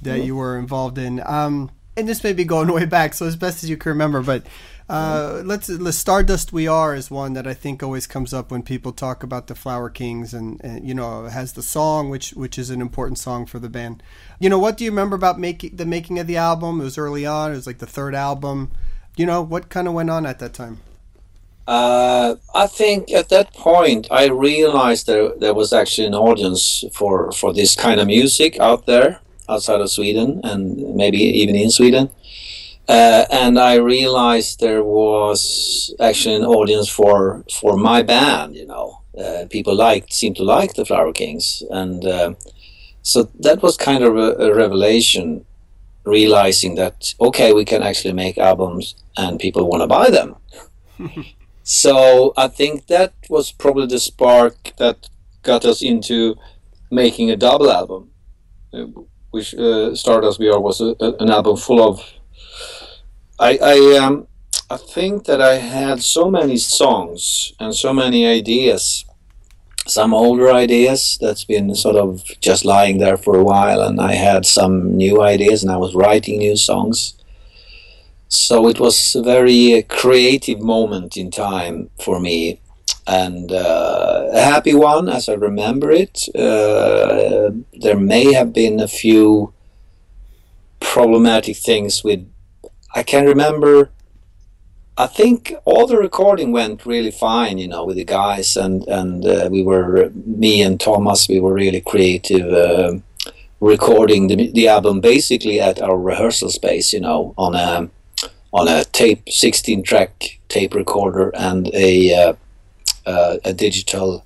that 0.00 0.20
you 0.20 0.36
were 0.36 0.56
involved 0.56 0.96
in. 0.96 1.20
Um, 1.26 1.72
and 1.96 2.08
this 2.08 2.22
may 2.22 2.32
be 2.32 2.44
going 2.44 2.72
way 2.72 2.84
back, 2.84 3.14
so 3.14 3.26
as 3.26 3.34
best 3.34 3.64
as 3.64 3.68
you 3.68 3.76
can 3.76 3.90
remember, 3.90 4.22
but 4.22 4.46
uh, 4.88 5.42
let's, 5.44 5.68
let's 5.68 5.96
Stardust 5.96 6.52
We 6.52 6.66
Are 6.66 6.94
is 6.94 7.10
one 7.10 7.32
that 7.32 7.46
I 7.46 7.54
think 7.54 7.82
always 7.82 8.06
comes 8.06 8.34
up 8.34 8.50
when 8.50 8.62
people 8.62 8.92
talk 8.92 9.22
about 9.22 9.46
the 9.46 9.54
Flower 9.54 9.88
Kings, 9.88 10.34
and, 10.34 10.60
and 10.62 10.86
you 10.86 10.94
know 10.94 11.24
has 11.24 11.54
the 11.54 11.62
song 11.62 12.10
which 12.10 12.32
which 12.32 12.58
is 12.58 12.68
an 12.68 12.82
important 12.82 13.18
song 13.18 13.46
for 13.46 13.58
the 13.58 13.70
band. 13.70 14.02
You 14.38 14.50
know, 14.50 14.58
what 14.58 14.76
do 14.76 14.84
you 14.84 14.90
remember 14.90 15.16
about 15.16 15.38
making 15.38 15.76
the 15.76 15.86
making 15.86 16.18
of 16.18 16.26
the 16.26 16.36
album? 16.36 16.80
It 16.80 16.84
was 16.84 16.98
early 16.98 17.24
on. 17.24 17.52
It 17.52 17.56
was 17.56 17.66
like 17.66 17.78
the 17.78 17.86
third 17.86 18.14
album. 18.14 18.72
You 19.16 19.24
know, 19.24 19.40
what 19.40 19.70
kind 19.70 19.88
of 19.88 19.94
went 19.94 20.10
on 20.10 20.26
at 20.26 20.38
that 20.40 20.52
time? 20.52 20.80
Uh, 21.66 22.34
I 22.54 22.66
think 22.66 23.10
at 23.10 23.30
that 23.30 23.54
point 23.54 24.06
I 24.10 24.26
realized 24.26 25.06
there 25.06 25.30
there 25.38 25.54
was 25.54 25.72
actually 25.72 26.08
an 26.08 26.14
audience 26.14 26.84
for 26.92 27.32
for 27.32 27.54
this 27.54 27.74
kind 27.74 28.00
of 28.00 28.06
music 28.06 28.60
out 28.60 28.84
there 28.84 29.20
outside 29.48 29.80
of 29.80 29.90
Sweden 29.90 30.40
and 30.44 30.94
maybe 30.94 31.18
even 31.18 31.54
in 31.54 31.70
Sweden. 31.70 32.10
Uh, 32.86 33.24
and 33.30 33.58
I 33.58 33.76
realized 33.76 34.60
there 34.60 34.84
was 34.84 35.94
actually 35.98 36.34
an 36.34 36.44
audience 36.44 36.88
for 36.88 37.44
for 37.50 37.76
my 37.76 38.02
band. 38.02 38.54
You 38.54 38.66
know, 38.66 39.00
uh, 39.18 39.46
people 39.48 39.74
liked 39.74 40.12
seemed 40.12 40.36
to 40.36 40.44
like 40.44 40.74
the 40.74 40.84
Flower 40.84 41.12
Kings, 41.12 41.62
and 41.70 42.04
uh, 42.04 42.34
so 43.02 43.22
that 43.40 43.62
was 43.62 43.76
kind 43.76 44.04
of 44.04 44.16
a, 44.16 44.34
a, 44.36 44.54
revelation. 44.54 45.46
Realizing 46.04 46.74
that 46.74 47.14
okay, 47.18 47.54
we 47.54 47.64
can 47.64 47.82
actually 47.82 48.12
make 48.12 48.36
albums 48.36 48.94
and 49.16 49.40
people 49.40 49.66
want 49.66 49.82
to 49.82 49.86
buy 49.86 50.10
them. 50.10 50.36
so 51.62 52.34
I 52.36 52.48
think 52.48 52.88
that 52.88 53.14
was 53.30 53.50
probably 53.52 53.86
the 53.86 53.98
spark 53.98 54.74
that 54.76 55.08
got 55.42 55.64
us 55.64 55.80
into 55.80 56.36
making 56.90 57.30
a 57.30 57.36
double 57.36 57.70
album, 57.70 58.10
uh, 58.74 58.84
which 59.30 59.54
uh, 59.54 59.94
Stardust 59.94 60.38
We 60.38 60.50
Are 60.50 60.60
was 60.60 60.82
a, 60.82 60.94
a, 61.00 61.14
an 61.20 61.30
album 61.30 61.56
full 61.56 61.82
of 61.82 62.02
I 63.38 63.58
I 63.58 63.96
um 63.98 64.26
I 64.70 64.76
think 64.76 65.24
that 65.24 65.40
I 65.40 65.56
had 65.56 66.02
so 66.02 66.30
many 66.30 66.56
songs 66.56 67.52
and 67.60 67.74
so 67.74 67.92
many 67.92 68.26
ideas. 68.26 69.04
Some 69.86 70.14
older 70.14 70.50
ideas 70.50 71.18
that's 71.20 71.44
been 71.44 71.74
sort 71.74 71.96
of 71.96 72.22
just 72.40 72.64
lying 72.64 72.98
there 72.98 73.18
for 73.18 73.36
a 73.36 73.44
while, 73.44 73.82
and 73.82 74.00
I 74.00 74.14
had 74.14 74.46
some 74.46 74.96
new 74.96 75.20
ideas, 75.20 75.62
and 75.62 75.70
I 75.70 75.76
was 75.76 75.94
writing 75.94 76.38
new 76.38 76.56
songs. 76.56 77.14
So 78.28 78.66
it 78.68 78.80
was 78.80 79.14
a 79.14 79.22
very 79.22 79.82
creative 79.82 80.60
moment 80.60 81.16
in 81.16 81.30
time 81.30 81.90
for 82.00 82.18
me, 82.18 82.60
and 83.06 83.52
uh, 83.52 84.28
a 84.32 84.40
happy 84.40 84.74
one 84.74 85.08
as 85.10 85.28
I 85.28 85.34
remember 85.34 85.90
it. 85.90 86.28
Uh, 86.34 87.50
there 87.74 87.98
may 87.98 88.32
have 88.32 88.54
been 88.54 88.80
a 88.80 88.88
few 88.88 89.52
problematic 90.80 91.56
things 91.56 92.02
with 92.02 92.26
I 92.94 93.02
can 93.02 93.26
remember. 93.26 93.90
I 94.96 95.08
think 95.08 95.52
all 95.64 95.88
the 95.88 95.96
recording 95.96 96.52
went 96.52 96.86
really 96.86 97.10
fine, 97.10 97.58
you 97.58 97.66
know, 97.66 97.84
with 97.84 97.96
the 97.96 98.04
guys, 98.04 98.56
and 98.56 98.86
and 98.86 99.26
uh, 99.26 99.48
we 99.50 99.62
were 99.64 100.10
me 100.14 100.62
and 100.62 100.80
Thomas. 100.80 101.28
We 101.28 101.40
were 101.40 101.52
really 101.52 101.80
creative, 101.80 102.52
uh, 102.52 102.98
recording 103.60 104.28
the 104.28 104.52
the 104.52 104.68
album 104.68 105.00
basically 105.00 105.60
at 105.60 105.82
our 105.82 105.98
rehearsal 105.98 106.50
space, 106.50 106.92
you 106.92 107.00
know, 107.00 107.34
on 107.36 107.56
a 107.56 107.90
on 108.52 108.68
a 108.68 108.84
tape, 108.84 109.28
sixteen 109.28 109.82
track 109.82 110.38
tape 110.48 110.74
recorder 110.74 111.32
and 111.34 111.74
a 111.74 112.14
uh, 112.14 112.34
uh 113.04 113.36
a 113.44 113.52
digital 113.52 114.24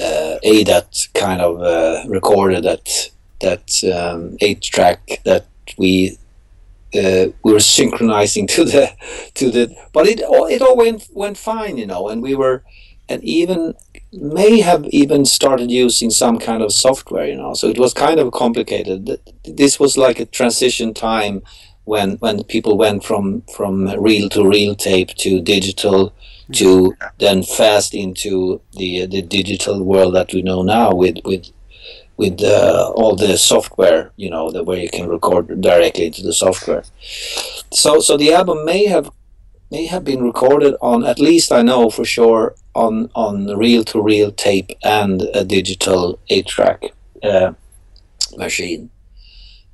uh, 0.00 0.38
ADAT 0.42 1.12
kind 1.12 1.42
of 1.42 1.60
uh, 1.60 2.04
recorder 2.08 2.62
that 2.62 3.10
that 3.40 3.84
um, 3.84 4.38
eight 4.40 4.62
track 4.62 5.20
that 5.24 5.46
we 5.76 6.16
uh, 6.94 7.26
we 7.42 7.52
were 7.52 7.60
synchronizing 7.78 8.46
to 8.46 8.64
the 8.64 8.90
to 9.34 9.50
the 9.50 9.74
but 9.92 10.06
it 10.06 10.22
all 10.22 10.46
it 10.46 10.62
all 10.62 10.76
went 10.76 11.08
went 11.12 11.36
fine 11.36 11.76
you 11.76 11.86
know 11.86 12.08
and 12.08 12.22
we 12.22 12.34
were 12.34 12.64
and 13.08 13.22
even 13.24 13.74
may 14.12 14.60
have 14.60 14.84
even 14.86 15.24
started 15.24 15.70
using 15.70 16.10
some 16.10 16.38
kind 16.38 16.62
of 16.62 16.72
software 16.72 17.26
you 17.26 17.36
know 17.36 17.54
so 17.54 17.68
it 17.68 17.78
was 17.78 17.92
kind 17.92 18.18
of 18.20 18.32
complicated. 18.32 19.20
This 19.44 19.78
was 19.78 19.96
like 19.96 20.20
a 20.20 20.26
transition 20.26 20.94
time 20.94 21.42
when 21.84 22.12
when 22.16 22.44
people 22.44 22.76
went 22.76 23.04
from 23.04 23.42
from 23.56 23.88
reel 24.00 24.28
to 24.30 24.46
reel 24.46 24.74
tape 24.74 25.08
to 25.16 25.40
digital 25.40 26.12
to 26.52 26.94
then 27.18 27.42
fast 27.42 27.94
into 27.94 28.60
the 28.72 29.06
the 29.06 29.22
digital 29.22 29.82
world 29.82 30.14
that 30.14 30.32
we 30.32 30.42
know 30.42 30.62
now 30.62 30.94
with 30.94 31.18
with 31.24 31.50
with 32.18 32.42
uh, 32.42 32.92
all 32.96 33.14
the 33.16 33.38
software, 33.38 34.12
you 34.16 34.28
know, 34.28 34.50
the 34.50 34.64
way 34.64 34.82
you 34.82 34.90
can 34.90 35.08
record 35.08 35.60
directly 35.60 36.06
into 36.06 36.22
the 36.22 36.32
software. 36.32 36.82
So, 37.72 38.00
so 38.00 38.16
the 38.16 38.34
album 38.34 38.64
may 38.64 38.86
have 38.86 39.10
may 39.70 39.86
have 39.86 40.02
been 40.04 40.22
recorded 40.22 40.74
on 40.80 41.04
at 41.04 41.18
least 41.18 41.52
I 41.52 41.60
know 41.62 41.90
for 41.90 42.04
sure 42.04 42.54
on 42.74 43.10
on 43.14 43.46
reel 43.56 43.84
to 43.84 44.02
reel 44.02 44.32
tape 44.32 44.70
and 44.82 45.22
a 45.34 45.44
digital 45.44 46.18
eight 46.28 46.46
track 46.46 46.82
uh, 47.22 47.52
machine. 48.36 48.90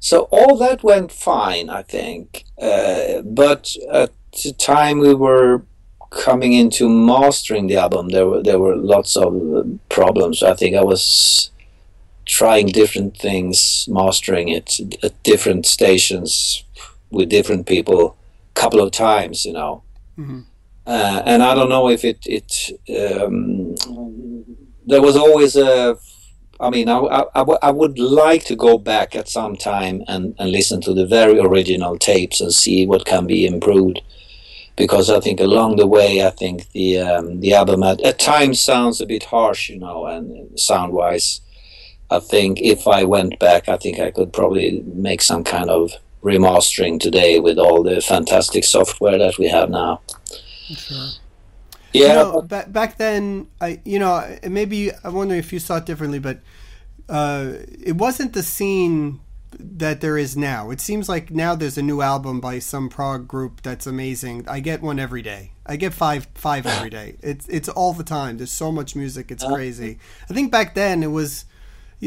So 0.00 0.28
all 0.30 0.58
that 0.58 0.82
went 0.82 1.12
fine, 1.12 1.70
I 1.70 1.82
think. 1.82 2.44
Uh, 2.60 3.22
but 3.22 3.74
at 3.90 4.10
the 4.42 4.52
time 4.52 4.98
we 4.98 5.14
were 5.14 5.62
coming 6.10 6.52
into 6.52 6.88
mastering 6.88 7.68
the 7.68 7.76
album, 7.76 8.10
there 8.10 8.26
were 8.26 8.42
there 8.42 8.58
were 8.58 8.76
lots 8.76 9.16
of 9.16 9.32
problems. 9.88 10.42
I 10.42 10.54
think 10.54 10.76
I 10.76 10.84
was 10.84 11.50
trying 12.26 12.66
different 12.68 13.16
things, 13.16 13.86
mastering 13.88 14.48
it 14.48 14.78
at 15.02 15.22
different 15.22 15.66
stations 15.66 16.64
with 17.10 17.28
different 17.28 17.66
people, 17.66 18.16
a 18.56 18.60
couple 18.60 18.80
of 18.80 18.92
times, 18.92 19.44
you 19.44 19.52
know. 19.52 19.82
Mm-hmm. 20.18 20.40
Uh, 20.86 21.22
and 21.24 21.42
I 21.42 21.54
don't 21.54 21.68
know 21.68 21.88
if 21.88 22.04
it 22.04 22.18
it 22.26 22.70
um, 22.90 23.74
there 24.86 25.02
was 25.02 25.16
always 25.16 25.56
a. 25.56 25.96
I 26.60 26.70
mean, 26.70 26.88
I, 26.88 26.98
I, 27.34 27.42
I, 27.62 27.70
would 27.72 27.98
like 27.98 28.44
to 28.44 28.54
go 28.54 28.78
back 28.78 29.16
at 29.16 29.28
some 29.28 29.56
time 29.56 30.04
and, 30.06 30.36
and 30.38 30.52
listen 30.52 30.80
to 30.82 30.94
the 30.94 31.04
very 31.04 31.40
original 31.40 31.98
tapes 31.98 32.40
and 32.40 32.54
see 32.54 32.86
what 32.86 33.04
can 33.04 33.26
be 33.26 33.44
improved 33.44 34.00
because 34.76 35.10
I 35.10 35.20
think 35.20 35.40
along 35.40 35.76
the 35.76 35.86
way, 35.86 36.24
I 36.24 36.30
think 36.30 36.70
the 36.72 36.98
um, 36.98 37.40
the 37.40 37.54
album 37.54 37.82
at, 37.82 38.00
at 38.00 38.18
times 38.18 38.60
sounds 38.60 39.00
a 39.00 39.06
bit 39.06 39.24
harsh, 39.24 39.68
you 39.68 39.78
know, 39.78 40.06
and 40.06 40.58
sound 40.58 40.92
wise. 40.92 41.40
I 42.10 42.20
think 42.20 42.60
if 42.60 42.86
I 42.86 43.04
went 43.04 43.38
back, 43.38 43.68
I 43.68 43.76
think 43.76 43.98
I 43.98 44.10
could 44.10 44.32
probably 44.32 44.82
make 44.94 45.22
some 45.22 45.44
kind 45.44 45.70
of 45.70 45.92
remastering 46.22 46.98
today 46.98 47.38
with 47.38 47.58
all 47.58 47.82
the 47.82 48.00
fantastic 48.00 48.64
software 48.64 49.18
that 49.18 49.38
we 49.38 49.48
have 49.48 49.70
now. 49.70 50.00
Sure. 50.66 51.08
Yeah. 51.92 52.08
You 52.08 52.14
know, 52.14 52.42
back 52.42 52.72
back 52.72 52.98
then, 52.98 53.46
I 53.60 53.80
you 53.84 53.98
know 53.98 54.36
maybe 54.48 54.90
I 54.92 55.08
wonder 55.08 55.34
if 55.34 55.52
you 55.52 55.60
saw 55.60 55.76
it 55.76 55.86
differently, 55.86 56.18
but 56.18 56.40
uh, 57.08 57.52
it 57.82 57.96
wasn't 57.96 58.32
the 58.32 58.42
scene 58.42 59.20
that 59.58 60.00
there 60.00 60.18
is 60.18 60.36
now. 60.36 60.70
It 60.70 60.80
seems 60.80 61.08
like 61.08 61.30
now 61.30 61.54
there's 61.54 61.78
a 61.78 61.82
new 61.82 62.00
album 62.00 62.40
by 62.40 62.58
some 62.58 62.88
prog 62.88 63.28
group 63.28 63.62
that's 63.62 63.86
amazing. 63.86 64.44
I 64.48 64.58
get 64.58 64.82
one 64.82 64.98
every 64.98 65.22
day. 65.22 65.52
I 65.64 65.76
get 65.76 65.94
five 65.94 66.26
five 66.34 66.66
every 66.66 66.90
day. 66.90 67.16
It's 67.20 67.48
it's 67.48 67.68
all 67.68 67.92
the 67.92 68.04
time. 68.04 68.38
There's 68.38 68.50
so 68.50 68.72
much 68.72 68.96
music. 68.96 69.30
It's 69.30 69.44
uh-huh. 69.44 69.54
crazy. 69.54 69.98
I 70.28 70.34
think 70.34 70.50
back 70.50 70.74
then 70.74 71.02
it 71.02 71.12
was 71.12 71.44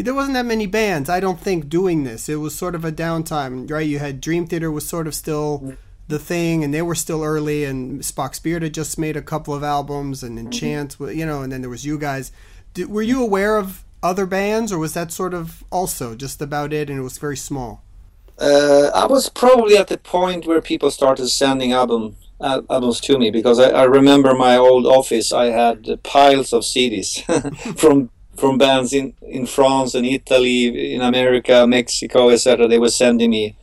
there 0.01 0.13
wasn't 0.13 0.35
that 0.35 0.45
many 0.45 0.65
bands. 0.65 1.09
I 1.09 1.19
don't 1.19 1.39
think 1.39 1.69
doing 1.69 2.03
this. 2.03 2.29
It 2.29 2.35
was 2.35 2.55
sort 2.55 2.75
of 2.75 2.85
a 2.85 2.91
downtime, 2.91 3.69
right? 3.69 3.87
You 3.87 3.99
had 3.99 4.21
Dream 4.21 4.47
Theater 4.47 4.71
was 4.71 4.87
sort 4.87 5.07
of 5.07 5.15
still 5.15 5.77
the 6.07 6.19
thing, 6.19 6.63
and 6.63 6.73
they 6.73 6.81
were 6.81 6.95
still 6.95 7.23
early. 7.23 7.63
And 7.65 8.01
Spock's 8.01 8.39
Beard 8.39 8.63
had 8.63 8.73
just 8.73 8.97
made 8.97 9.17
a 9.17 9.21
couple 9.21 9.53
of 9.53 9.63
albums, 9.63 10.23
and 10.23 10.37
mm-hmm. 10.37 10.47
Enchant, 10.47 10.97
you 10.99 11.25
know, 11.25 11.41
and 11.41 11.51
then 11.51 11.61
there 11.61 11.69
was 11.69 11.85
you 11.85 11.97
guys. 11.97 12.31
Did, 12.73 12.89
were 12.89 13.01
you 13.01 13.21
aware 13.21 13.57
of 13.57 13.83
other 14.03 14.25
bands, 14.25 14.71
or 14.71 14.77
was 14.77 14.93
that 14.93 15.11
sort 15.11 15.33
of 15.33 15.63
also 15.71 16.15
just 16.15 16.41
about 16.41 16.73
it, 16.73 16.89
and 16.89 16.99
it 16.99 17.03
was 17.03 17.17
very 17.17 17.37
small? 17.37 17.83
Uh, 18.39 18.91
I 18.93 19.07
was 19.07 19.29
probably 19.29 19.77
at 19.77 19.87
the 19.87 19.97
point 19.97 20.45
where 20.45 20.61
people 20.61 20.91
started 20.91 21.27
sending 21.29 21.71
album 21.71 22.17
uh, 22.39 22.61
albums 22.69 22.99
to 23.01 23.17
me 23.17 23.31
because 23.31 23.59
I, 23.59 23.69
I, 23.69 23.83
remember 23.85 24.35
my 24.35 24.55
old 24.57 24.85
office. 24.85 25.31
I 25.31 25.45
had 25.45 26.03
piles 26.03 26.53
of 26.53 26.61
CDs 26.61 27.23
from 27.79 28.11
from 28.37 28.57
bands 28.57 28.93
in 28.93 29.13
in 29.21 29.45
France 29.45 29.95
and 29.95 30.05
Italy, 30.05 30.93
in 30.95 31.01
America, 31.01 31.65
Mexico, 31.67 32.29
etc. 32.29 32.67
They 32.67 32.79
were 32.79 32.89
sending 32.89 33.31
me 33.31 33.55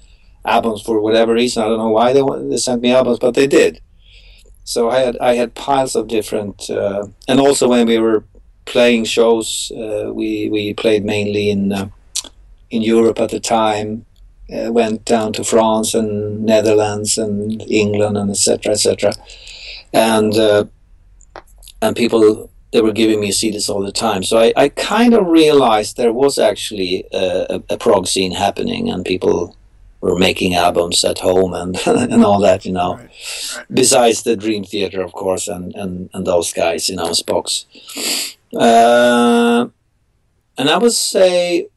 albums 0.45 0.83
for 0.83 1.00
whatever 1.00 1.35
reason. 1.35 1.62
I 1.62 1.69
don't 1.69 1.78
know 1.78 1.90
why 1.90 2.12
they 2.12 2.23
they 2.49 2.57
sent 2.57 2.83
me 2.83 2.93
albums, 2.93 3.19
but 3.19 3.35
they 3.35 3.47
did. 3.47 3.81
So 4.64 4.90
I 4.90 5.00
had 5.00 5.16
I 5.19 5.35
had 5.35 5.54
piles 5.54 5.95
of 5.95 6.08
different, 6.08 6.71
uh, 6.71 7.06
and 7.28 7.39
also 7.41 7.69
when 7.69 7.87
we 7.87 7.99
were 7.99 8.25
playing 8.65 9.04
shows. 9.04 9.71
Uh, 9.76 10.13
we 10.13 10.49
we 10.50 10.75
played 10.75 11.04
mainly 11.04 11.50
in 11.50 11.73
uh, 11.73 11.89
in 12.71 12.82
Europe 12.82 13.21
at 13.21 13.30
the 13.30 13.41
time. 13.41 14.06
Uh, 14.52 14.71
went 14.71 15.06
down 15.06 15.32
to 15.32 15.43
France 15.43 15.95
and 15.95 16.45
Netherlands 16.45 17.17
and 17.17 17.63
England 17.63 18.19
and 18.19 18.30
etc. 18.30 18.73
etc. 18.73 19.15
And 19.95 20.34
uh, 20.37 20.65
and 21.80 21.97
people 21.97 22.50
they 22.75 22.80
were 22.80 22.93
giving 22.93 23.21
me 23.21 23.30
CDs 23.30 23.71
all 23.71 23.82
the 23.82 23.93
time. 23.93 24.25
So 24.25 24.37
I, 24.37 24.52
I 24.56 24.69
kind 24.69 25.15
of 25.15 25.28
realized 25.28 25.97
there 25.97 26.13
was 26.13 26.39
actually 26.39 27.06
a, 27.13 27.63
a, 27.71 27.78
prog 27.78 28.08
scene 28.08 28.32
happening 28.32 28.91
and 28.91 29.04
people 29.04 29.56
were 30.00 30.19
making 30.19 30.56
albums 30.56 31.04
at 31.04 31.21
home 31.21 31.54
and 31.54 31.78
and 31.87 32.25
all 32.25 32.41
that, 32.41 32.65
you 32.65 32.73
know. 32.73 32.97
Right. 32.97 33.10
Right. 33.56 33.67
Besides 33.73 34.25
the 34.25 34.34
Dream 34.34 34.65
Theater, 34.65 35.02
of 35.02 35.13
course, 35.13 35.47
and, 35.47 35.73
and, 35.76 36.10
and 36.13 36.26
those 36.26 36.52
guys, 36.52 36.89
you 36.89 36.97
know, 36.97 37.10
Spock's. 37.10 37.67
Uh, 38.52 39.69
and 40.58 40.69
I 40.69 40.76
would 40.76 40.93
say 40.93 41.69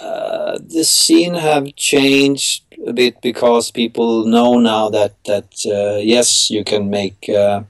uh, 0.00 0.58
the 0.58 0.84
scene 0.84 1.34
have 1.34 1.76
changed 1.76 2.64
a 2.86 2.94
bit 2.94 3.20
because 3.20 3.70
people 3.70 4.24
know 4.24 4.58
now 4.58 4.88
that 4.88 5.22
that 5.24 5.48
uh, 5.66 5.98
yes, 6.00 6.50
you 6.50 6.64
can 6.64 6.88
make 6.88 7.28
uh, 7.28 7.64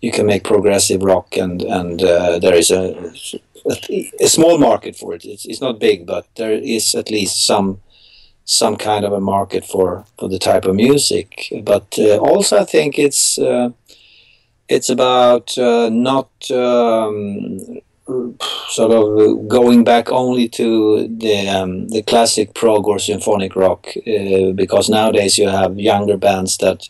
you 0.00 0.12
can 0.12 0.26
make 0.26 0.44
progressive 0.44 1.02
rock, 1.02 1.36
and 1.36 1.62
and 1.62 2.02
uh, 2.02 2.38
there 2.38 2.54
is 2.54 2.70
a, 2.70 3.12
a, 4.20 4.28
small 4.28 4.58
market 4.58 4.96
for 4.96 5.14
it. 5.14 5.24
It's, 5.24 5.44
it's 5.44 5.60
not 5.60 5.80
big, 5.80 6.06
but 6.06 6.26
there 6.36 6.52
is 6.52 6.94
at 6.94 7.10
least 7.10 7.46
some 7.46 7.80
some 8.44 8.76
kind 8.76 9.04
of 9.04 9.12
a 9.12 9.20
market 9.20 9.64
for 9.64 10.04
for 10.18 10.28
the 10.28 10.38
type 10.38 10.64
of 10.64 10.74
music. 10.74 11.52
But 11.62 11.98
uh, 11.98 12.18
also, 12.18 12.58
I 12.58 12.64
think 12.64 12.98
it's 12.98 13.38
it's 14.68 14.90
about 14.90 15.56
uh, 15.56 15.88
not 15.90 16.28
um, 16.50 17.80
sort 18.68 18.92
of 18.92 19.48
going 19.48 19.84
back 19.84 20.10
only 20.10 20.48
to 20.48 21.08
the 21.08 21.48
um, 21.48 21.88
the 21.88 22.02
classic 22.02 22.54
prog 22.54 22.86
or 22.86 22.98
symphonic 22.98 23.56
rock 23.56 23.88
uh, 23.96 24.52
because 24.52 24.88
nowadays 24.88 25.38
you 25.38 25.48
have 25.48 25.78
younger 25.78 26.16
bands 26.16 26.56
that 26.58 26.88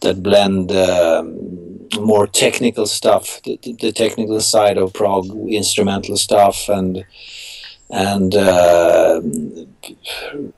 that 0.00 0.22
blend 0.22 0.72
um, 0.72 1.71
more 2.00 2.26
technical 2.26 2.86
stuff 2.86 3.40
the, 3.44 3.58
the, 3.80 3.92
technical 3.92 4.40
side 4.40 4.78
of 4.78 4.92
prog 4.92 5.26
instrumental 5.48 6.16
stuff 6.16 6.68
and 6.68 7.04
and 7.92 8.34
uh, 8.34 9.20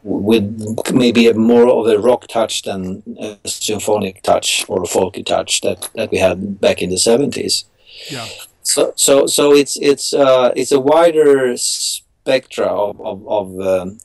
with 0.04 0.92
maybe 0.92 1.26
a 1.26 1.34
more 1.34 1.68
of 1.68 1.86
a 1.88 1.98
rock 1.98 2.28
touch 2.28 2.62
than 2.62 3.02
a 3.18 3.36
symphonic 3.48 4.22
touch 4.22 4.64
or 4.68 4.82
a 4.82 4.86
folky 4.86 5.26
touch 5.26 5.60
that, 5.62 5.90
that 5.96 6.12
we 6.12 6.18
had 6.18 6.60
back 6.60 6.80
in 6.80 6.90
the 6.90 6.98
seventies. 6.98 7.64
Yeah. 8.08 8.28
So 8.62 8.92
so 8.94 9.26
so 9.26 9.52
it's 9.52 9.76
it's 9.76 10.14
uh, 10.14 10.52
it's 10.54 10.70
a 10.70 10.80
wider 10.80 11.56
spectra 11.56 12.66
of 12.66 13.00
of 13.00 13.28
of, 13.28 13.60
um, 13.60 13.98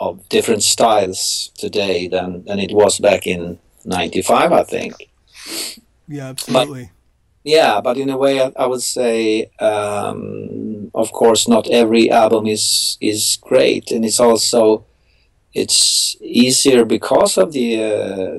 of 0.00 0.26
different 0.30 0.62
styles 0.62 1.52
today 1.58 2.08
than 2.08 2.44
than 2.44 2.58
it 2.58 2.72
was 2.72 2.98
back 2.98 3.26
in 3.26 3.58
'95, 3.84 4.52
I 4.52 4.62
think. 4.62 4.94
Yeah, 6.08 6.28
absolutely. 6.28 6.84
But, 6.84 6.92
yeah, 7.44 7.80
but 7.80 7.96
in 7.96 8.08
a 8.10 8.16
way, 8.16 8.40
I, 8.40 8.52
I 8.56 8.66
would 8.66 8.82
say, 8.82 9.50
um, 9.58 10.90
of 10.94 11.10
course, 11.12 11.48
not 11.48 11.68
every 11.70 12.10
album 12.10 12.46
is 12.46 12.96
is 13.00 13.38
great, 13.40 13.90
and 13.90 14.04
it's 14.04 14.20
also 14.20 14.84
it's 15.54 16.16
easier 16.20 16.84
because 16.84 17.36
of 17.36 17.52
the, 17.52 17.76
uh, 17.76 18.38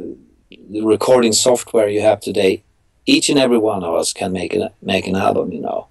the 0.69 0.81
recording 0.81 1.33
software 1.33 1.87
you 1.87 2.01
have 2.01 2.19
today. 2.21 2.63
Each 3.05 3.29
and 3.29 3.37
every 3.37 3.57
one 3.57 3.83
of 3.83 3.93
us 3.93 4.13
can 4.13 4.31
make 4.31 4.53
an 4.53 4.69
make 4.81 5.07
an 5.07 5.15
album, 5.15 5.51
you 5.51 5.59
know, 5.59 5.87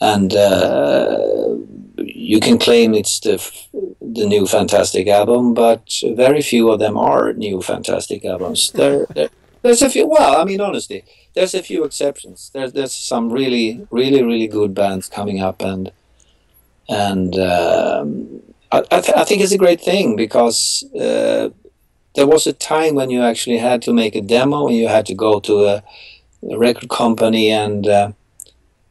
and 0.00 0.32
uh, 0.32 1.56
you 1.96 2.38
can 2.38 2.58
claim 2.58 2.94
it's 2.94 3.18
the 3.20 3.36
the 4.00 4.26
new 4.26 4.46
fantastic 4.46 5.08
album, 5.08 5.54
but 5.54 5.82
very 6.14 6.42
few 6.42 6.70
of 6.70 6.78
them 6.78 6.96
are 6.96 7.32
new 7.32 7.60
fantastic 7.60 8.24
albums. 8.24 8.70
There, 8.70 9.06
there's 9.62 9.82
a 9.82 9.90
few. 9.90 10.06
Well, 10.06 10.40
I 10.40 10.44
mean, 10.44 10.60
honestly 10.60 11.04
there's 11.38 11.54
a 11.54 11.62
few 11.62 11.84
exceptions. 11.84 12.50
There's 12.52 12.72
there's 12.72 12.92
some 12.92 13.32
really 13.32 13.86
really 13.90 14.22
really 14.22 14.48
good 14.48 14.74
bands 14.74 15.08
coming 15.08 15.40
up, 15.40 15.62
and 15.62 15.92
and 16.88 17.38
um, 17.38 18.42
I 18.72 18.78
I, 18.90 19.00
th- 19.00 19.16
I, 19.16 19.24
think 19.24 19.42
it's 19.42 19.52
a 19.52 19.64
great 19.64 19.80
thing 19.80 20.16
because 20.16 20.84
uh, 20.94 21.50
there 22.16 22.26
was 22.26 22.46
a 22.46 22.52
time 22.52 22.96
when 22.96 23.10
you 23.10 23.22
actually 23.22 23.58
had 23.58 23.82
to 23.82 23.92
make 23.92 24.16
a 24.16 24.20
demo 24.20 24.66
and 24.66 24.76
you 24.76 24.88
had 24.88 25.06
to 25.06 25.14
go 25.14 25.38
to 25.40 25.66
a, 25.66 25.82
a 26.50 26.58
record 26.58 26.88
company 26.88 27.50
and 27.50 27.86
uh, 27.86 28.10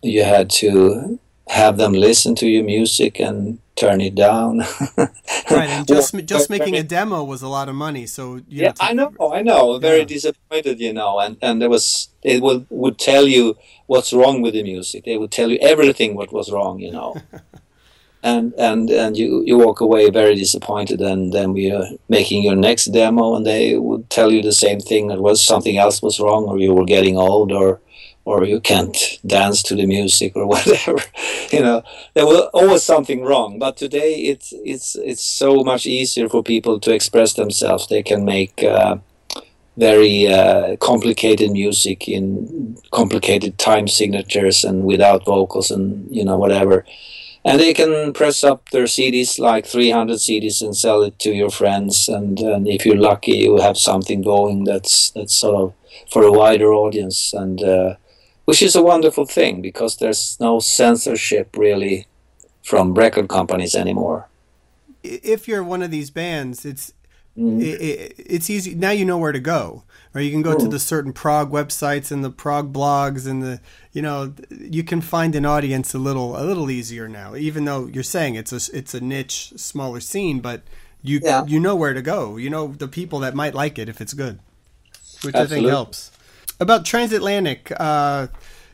you 0.01 0.23
had 0.23 0.49
to 0.61 1.19
have 1.47 1.77
them 1.77 1.93
listen 1.93 2.35
to 2.35 2.47
your 2.47 2.63
music 2.63 3.19
and 3.19 3.59
turn 3.75 4.01
it 4.01 4.15
down. 4.15 4.59
right, 4.97 5.69
and 5.69 5.87
just 5.87 6.13
just 6.25 6.49
making 6.49 6.75
a 6.75 6.83
demo 6.83 7.23
was 7.23 7.41
a 7.41 7.47
lot 7.47 7.69
of 7.69 7.75
money. 7.75 8.05
So 8.05 8.41
yeah, 8.49 8.73
I 8.79 8.93
know, 8.93 9.13
I 9.33 9.41
know. 9.41 9.77
Very 9.79 9.99
yeah. 9.99 10.05
disappointed, 10.05 10.79
you 10.79 10.93
know. 10.93 11.19
And 11.19 11.37
and 11.41 11.61
there 11.61 11.69
was 11.69 12.09
they 12.23 12.39
would 12.39 12.65
would 12.69 12.97
tell 12.99 13.27
you 13.27 13.55
what's 13.85 14.11
wrong 14.11 14.41
with 14.41 14.53
the 14.53 14.63
music. 14.63 15.05
They 15.05 15.17
would 15.17 15.31
tell 15.31 15.49
you 15.49 15.57
everything 15.61 16.15
what 16.15 16.33
was 16.33 16.51
wrong, 16.51 16.79
you 16.79 16.91
know. 16.91 17.15
and 18.23 18.53
and 18.57 18.89
and 18.89 19.17
you 19.17 19.43
you 19.45 19.57
walk 19.57 19.79
away 19.79 20.09
very 20.09 20.35
disappointed. 20.35 20.99
And 20.99 21.31
then 21.31 21.53
we 21.53 21.71
are 21.71 21.85
making 22.09 22.43
your 22.43 22.55
next 22.55 22.85
demo, 22.85 23.35
and 23.35 23.45
they 23.45 23.77
would 23.77 24.09
tell 24.09 24.31
you 24.31 24.41
the 24.41 24.51
same 24.51 24.79
thing. 24.79 25.11
It 25.11 25.21
was 25.21 25.41
something 25.41 25.77
else 25.77 26.01
was 26.01 26.19
wrong, 26.19 26.45
or 26.45 26.59
you 26.59 26.73
were 26.73 26.85
getting 26.85 27.17
old, 27.17 27.51
or 27.51 27.79
or 28.27 28.43
you 28.43 28.59
can't 28.59 28.97
dance 29.25 29.63
to 29.63 29.73
the 29.73 29.85
music 29.85 30.35
or 30.35 30.45
whatever 30.53 31.01
you 31.51 31.61
know. 31.61 31.81
There 32.13 32.25
was 32.25 32.41
always 32.53 32.83
something 32.83 33.23
wrong 33.23 33.57
but 33.57 33.77
today 33.77 34.15
it's 34.31 34.53
it's 34.73 34.95
it's 34.95 35.23
so 35.23 35.63
much 35.63 35.85
easier 35.85 36.27
for 36.29 36.43
people 36.43 36.79
to 36.81 36.93
express 36.93 37.33
themselves. 37.33 37.87
They 37.87 38.03
can 38.03 38.25
make 38.25 38.63
uh, 38.63 38.97
very 39.77 40.27
uh, 40.27 40.75
complicated 40.77 41.51
music 41.51 42.09
in 42.09 42.77
complicated 42.91 43.57
time 43.57 43.87
signatures 43.87 44.63
and 44.63 44.83
without 44.83 45.23
vocals 45.23 45.71
and 45.71 46.07
you 46.13 46.25
know 46.25 46.37
whatever. 46.37 46.85
And 47.45 47.61
they 47.61 47.73
can 47.73 48.11
press 48.11 48.43
up 48.43 48.71
their 48.71 48.87
CDs 48.87 49.39
like 49.39 49.65
300 49.65 50.17
CDs 50.17 50.61
and 50.61 50.75
sell 50.75 51.01
it 51.03 51.17
to 51.19 51.31
your 51.31 51.49
friends. 51.49 52.09
And, 52.09 52.37
and 52.39 52.67
if 52.67 52.85
you're 52.85 52.97
lucky 52.97 53.37
you 53.37 53.61
have 53.61 53.77
something 53.77 54.21
going 54.21 54.65
that's 54.65 55.11
that's 55.11 55.39
sort 55.39 55.55
of 55.55 55.73
for 56.11 56.23
a 56.23 56.31
wider 56.31 56.73
audience. 56.73 57.33
And 57.33 57.63
uh, 57.63 57.95
which 58.47 58.61
is 58.61 58.77
a 58.77 58.81
wonderful 58.81 59.25
thing 59.25 59.61
because 59.61 59.97
there's 59.97 60.37
no 60.39 60.59
censorship 60.59 61.57
really 61.57 62.07
from 62.63 62.93
record 62.93 63.27
companies 63.27 63.75
anymore 63.75 64.29
if 65.03 65.47
you're 65.47 65.63
one 65.63 65.83
of 65.83 65.91
these 65.91 66.09
bands 66.09 66.65
it's 66.65 66.93
mm. 67.37 67.61
it, 67.61 67.81
it, 67.81 68.15
it's 68.17 68.49
easy 68.49 68.73
now 68.73 68.89
you 68.89 69.03
know 69.03 69.17
where 69.17 69.33
to 69.33 69.39
go 69.39 69.83
or 70.15 70.21
you 70.21 70.31
can 70.31 70.41
go 70.41 70.55
mm. 70.55 70.59
to 70.59 70.67
the 70.69 70.79
certain 70.79 71.11
prog 71.11 71.51
websites 71.51 72.09
and 72.09 72.23
the 72.23 72.29
prog 72.29 72.71
blogs 72.71 73.27
and 73.27 73.43
the 73.43 73.59
you 73.91 74.01
know 74.01 74.33
you 74.49 74.81
can 74.81 75.01
find 75.01 75.35
an 75.35 75.45
audience 75.45 75.93
a 75.93 75.99
little 75.99 76.37
a 76.37 76.43
little 76.43 76.71
easier 76.71 77.09
now 77.09 77.35
even 77.35 77.65
though 77.65 77.87
you're 77.87 78.01
saying 78.01 78.35
it's 78.35 78.53
a 78.53 78.77
it's 78.77 78.93
a 78.93 79.01
niche 79.01 79.51
smaller 79.57 79.99
scene 79.99 80.39
but 80.39 80.61
you 81.01 81.19
yeah. 81.21 81.45
you 81.45 81.59
know 81.59 81.75
where 81.75 81.93
to 81.93 82.01
go 82.01 82.37
you 82.37 82.49
know 82.49 82.67
the 82.67 82.87
people 82.87 83.19
that 83.19 83.35
might 83.35 83.53
like 83.53 83.77
it 83.77 83.89
if 83.89 83.99
it's 83.99 84.13
good 84.13 84.39
which 85.21 85.35
Absolutely. 85.35 85.41
i 85.41 85.45
think 85.47 85.67
helps 85.67 86.11
about 86.59 86.85
transatlantic 86.85 87.71
uh 87.77 88.27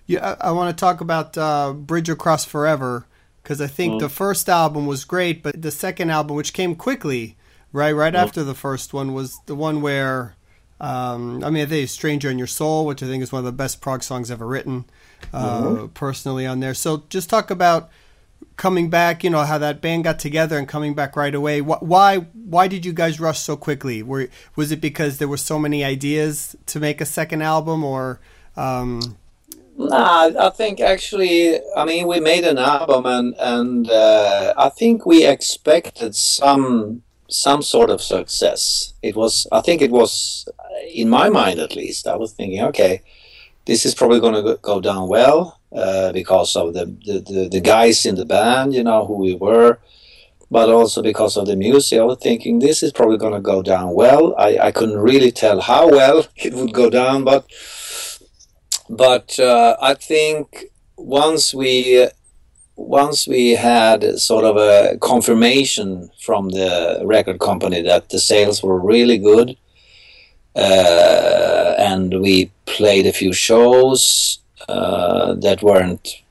yeah, 0.05 0.35
I, 0.41 0.49
I 0.49 0.51
want 0.51 0.75
to 0.75 0.79
talk 0.79 1.01
about 1.01 1.37
uh, 1.37 1.73
Bridge 1.73 2.09
Across 2.09 2.45
Forever 2.45 3.05
because 3.41 3.61
I 3.61 3.67
think 3.67 3.95
mm. 3.95 3.99
the 3.99 4.09
first 4.09 4.49
album 4.49 4.85
was 4.85 5.05
great, 5.05 5.43
but 5.43 5.61
the 5.61 5.71
second 5.71 6.09
album, 6.09 6.35
which 6.35 6.53
came 6.53 6.75
quickly, 6.75 7.37
right, 7.71 7.91
right 7.91 8.13
mm. 8.13 8.17
after 8.17 8.43
the 8.43 8.55
first 8.55 8.93
one, 8.93 9.13
was 9.13 9.39
the 9.45 9.55
one 9.55 9.81
where, 9.81 10.35
um, 10.79 11.43
I 11.43 11.49
mean, 11.49 11.63
I 11.63 11.65
think 11.65 11.89
"Stranger 11.89 12.29
in 12.29 12.37
Your 12.37 12.47
Soul," 12.47 12.85
which 12.85 13.01
I 13.01 13.05
think 13.05 13.23
is 13.23 13.31
one 13.31 13.39
of 13.39 13.45
the 13.45 13.51
best 13.51 13.81
prog 13.81 14.03
songs 14.03 14.29
ever 14.29 14.45
written 14.45 14.85
uh, 15.33 15.61
mm-hmm. 15.61 15.85
personally 15.87 16.45
on 16.45 16.59
there. 16.59 16.73
So 16.73 17.03
just 17.09 17.29
talk 17.29 17.49
about 17.49 17.89
coming 18.55 18.89
back. 18.89 19.23
You 19.23 19.29
know 19.29 19.43
how 19.43 19.57
that 19.57 19.81
band 19.81 20.03
got 20.03 20.19
together 20.19 20.57
and 20.57 20.67
coming 20.67 20.93
back 20.93 21.15
right 21.15 21.33
away. 21.33 21.61
Why 21.61 22.17
why 22.17 22.67
did 22.67 22.85
you 22.85 22.93
guys 22.93 23.19
rush 23.19 23.39
so 23.39 23.55
quickly? 23.57 24.03
Were 24.03 24.27
was 24.55 24.71
it 24.71 24.81
because 24.81 25.17
there 25.17 25.27
were 25.27 25.37
so 25.37 25.59
many 25.59 25.83
ideas 25.83 26.55
to 26.67 26.79
make 26.79 27.01
a 27.01 27.05
second 27.05 27.41
album, 27.41 27.83
or 27.83 28.19
um, 28.55 29.17
Nah, 29.75 30.31
I 30.39 30.49
think 30.51 30.79
actually, 30.79 31.59
I 31.75 31.83
mean, 31.85 32.07
we 32.07 32.19
made 32.19 32.43
an 32.43 32.59
album, 32.59 33.05
and 33.05 33.35
and 33.39 33.89
uh, 33.89 34.53
I 34.55 34.69
think 34.69 35.05
we 35.05 35.25
expected 35.25 36.15
some 36.15 37.01
some 37.27 37.63
sort 37.63 37.89
of 37.89 38.01
success. 38.01 38.93
It 39.01 39.15
was, 39.15 39.47
I 39.51 39.61
think, 39.61 39.81
it 39.81 39.89
was 39.89 40.47
in 40.93 41.09
my 41.09 41.29
mind 41.29 41.59
at 41.59 41.75
least. 41.75 42.07
I 42.07 42.15
was 42.15 42.33
thinking, 42.33 42.61
okay, 42.65 43.01
this 43.65 43.85
is 43.85 43.95
probably 43.95 44.19
going 44.19 44.43
to 44.43 44.57
go 44.61 44.81
down 44.81 45.07
well 45.07 45.59
uh, 45.71 46.11
because 46.11 46.55
of 46.55 46.73
the, 46.73 46.85
the, 47.05 47.49
the, 47.49 47.61
guys 47.61 48.05
in 48.05 48.15
the 48.15 48.25
band, 48.25 48.73
you 48.73 48.83
know, 48.83 49.05
who 49.05 49.17
we 49.17 49.35
were, 49.35 49.79
but 50.51 50.69
also 50.69 51.01
because 51.01 51.37
of 51.37 51.47
the 51.47 51.55
music. 51.55 51.99
I 51.99 52.03
was 52.03 52.19
thinking 52.19 52.59
this 52.59 52.83
is 52.83 52.91
probably 52.91 53.17
going 53.17 53.33
to 53.33 53.39
go 53.39 53.61
down 53.61 53.93
well. 53.93 54.35
I, 54.37 54.57
I 54.59 54.71
couldn't 54.71 54.99
really 54.99 55.31
tell 55.31 55.61
how 55.61 55.89
well 55.89 56.27
it 56.35 56.53
would 56.53 56.73
go 56.73 56.89
down, 56.89 57.23
but 57.23 57.45
but 58.89 59.39
uh, 59.39 59.77
I 59.81 59.93
think 59.93 60.65
once 60.97 61.53
we 61.53 62.07
once 62.75 63.27
we 63.27 63.51
had 63.51 64.19
sort 64.19 64.43
of 64.43 64.57
a 64.57 64.97
confirmation 64.99 66.09
from 66.19 66.49
the 66.49 67.01
record 67.03 67.39
company 67.39 67.81
that 67.81 68.09
the 68.09 68.19
sales 68.19 68.61
were 68.61 68.79
really 68.79 69.17
good 69.17 69.57
uh, 70.55 71.75
and 71.77 72.21
we 72.21 72.51
played 72.65 73.05
a 73.05 73.13
few 73.13 73.33
shows 73.33 74.39
uh, 74.67 75.33
that 75.35 75.61
weren't, 75.61 76.21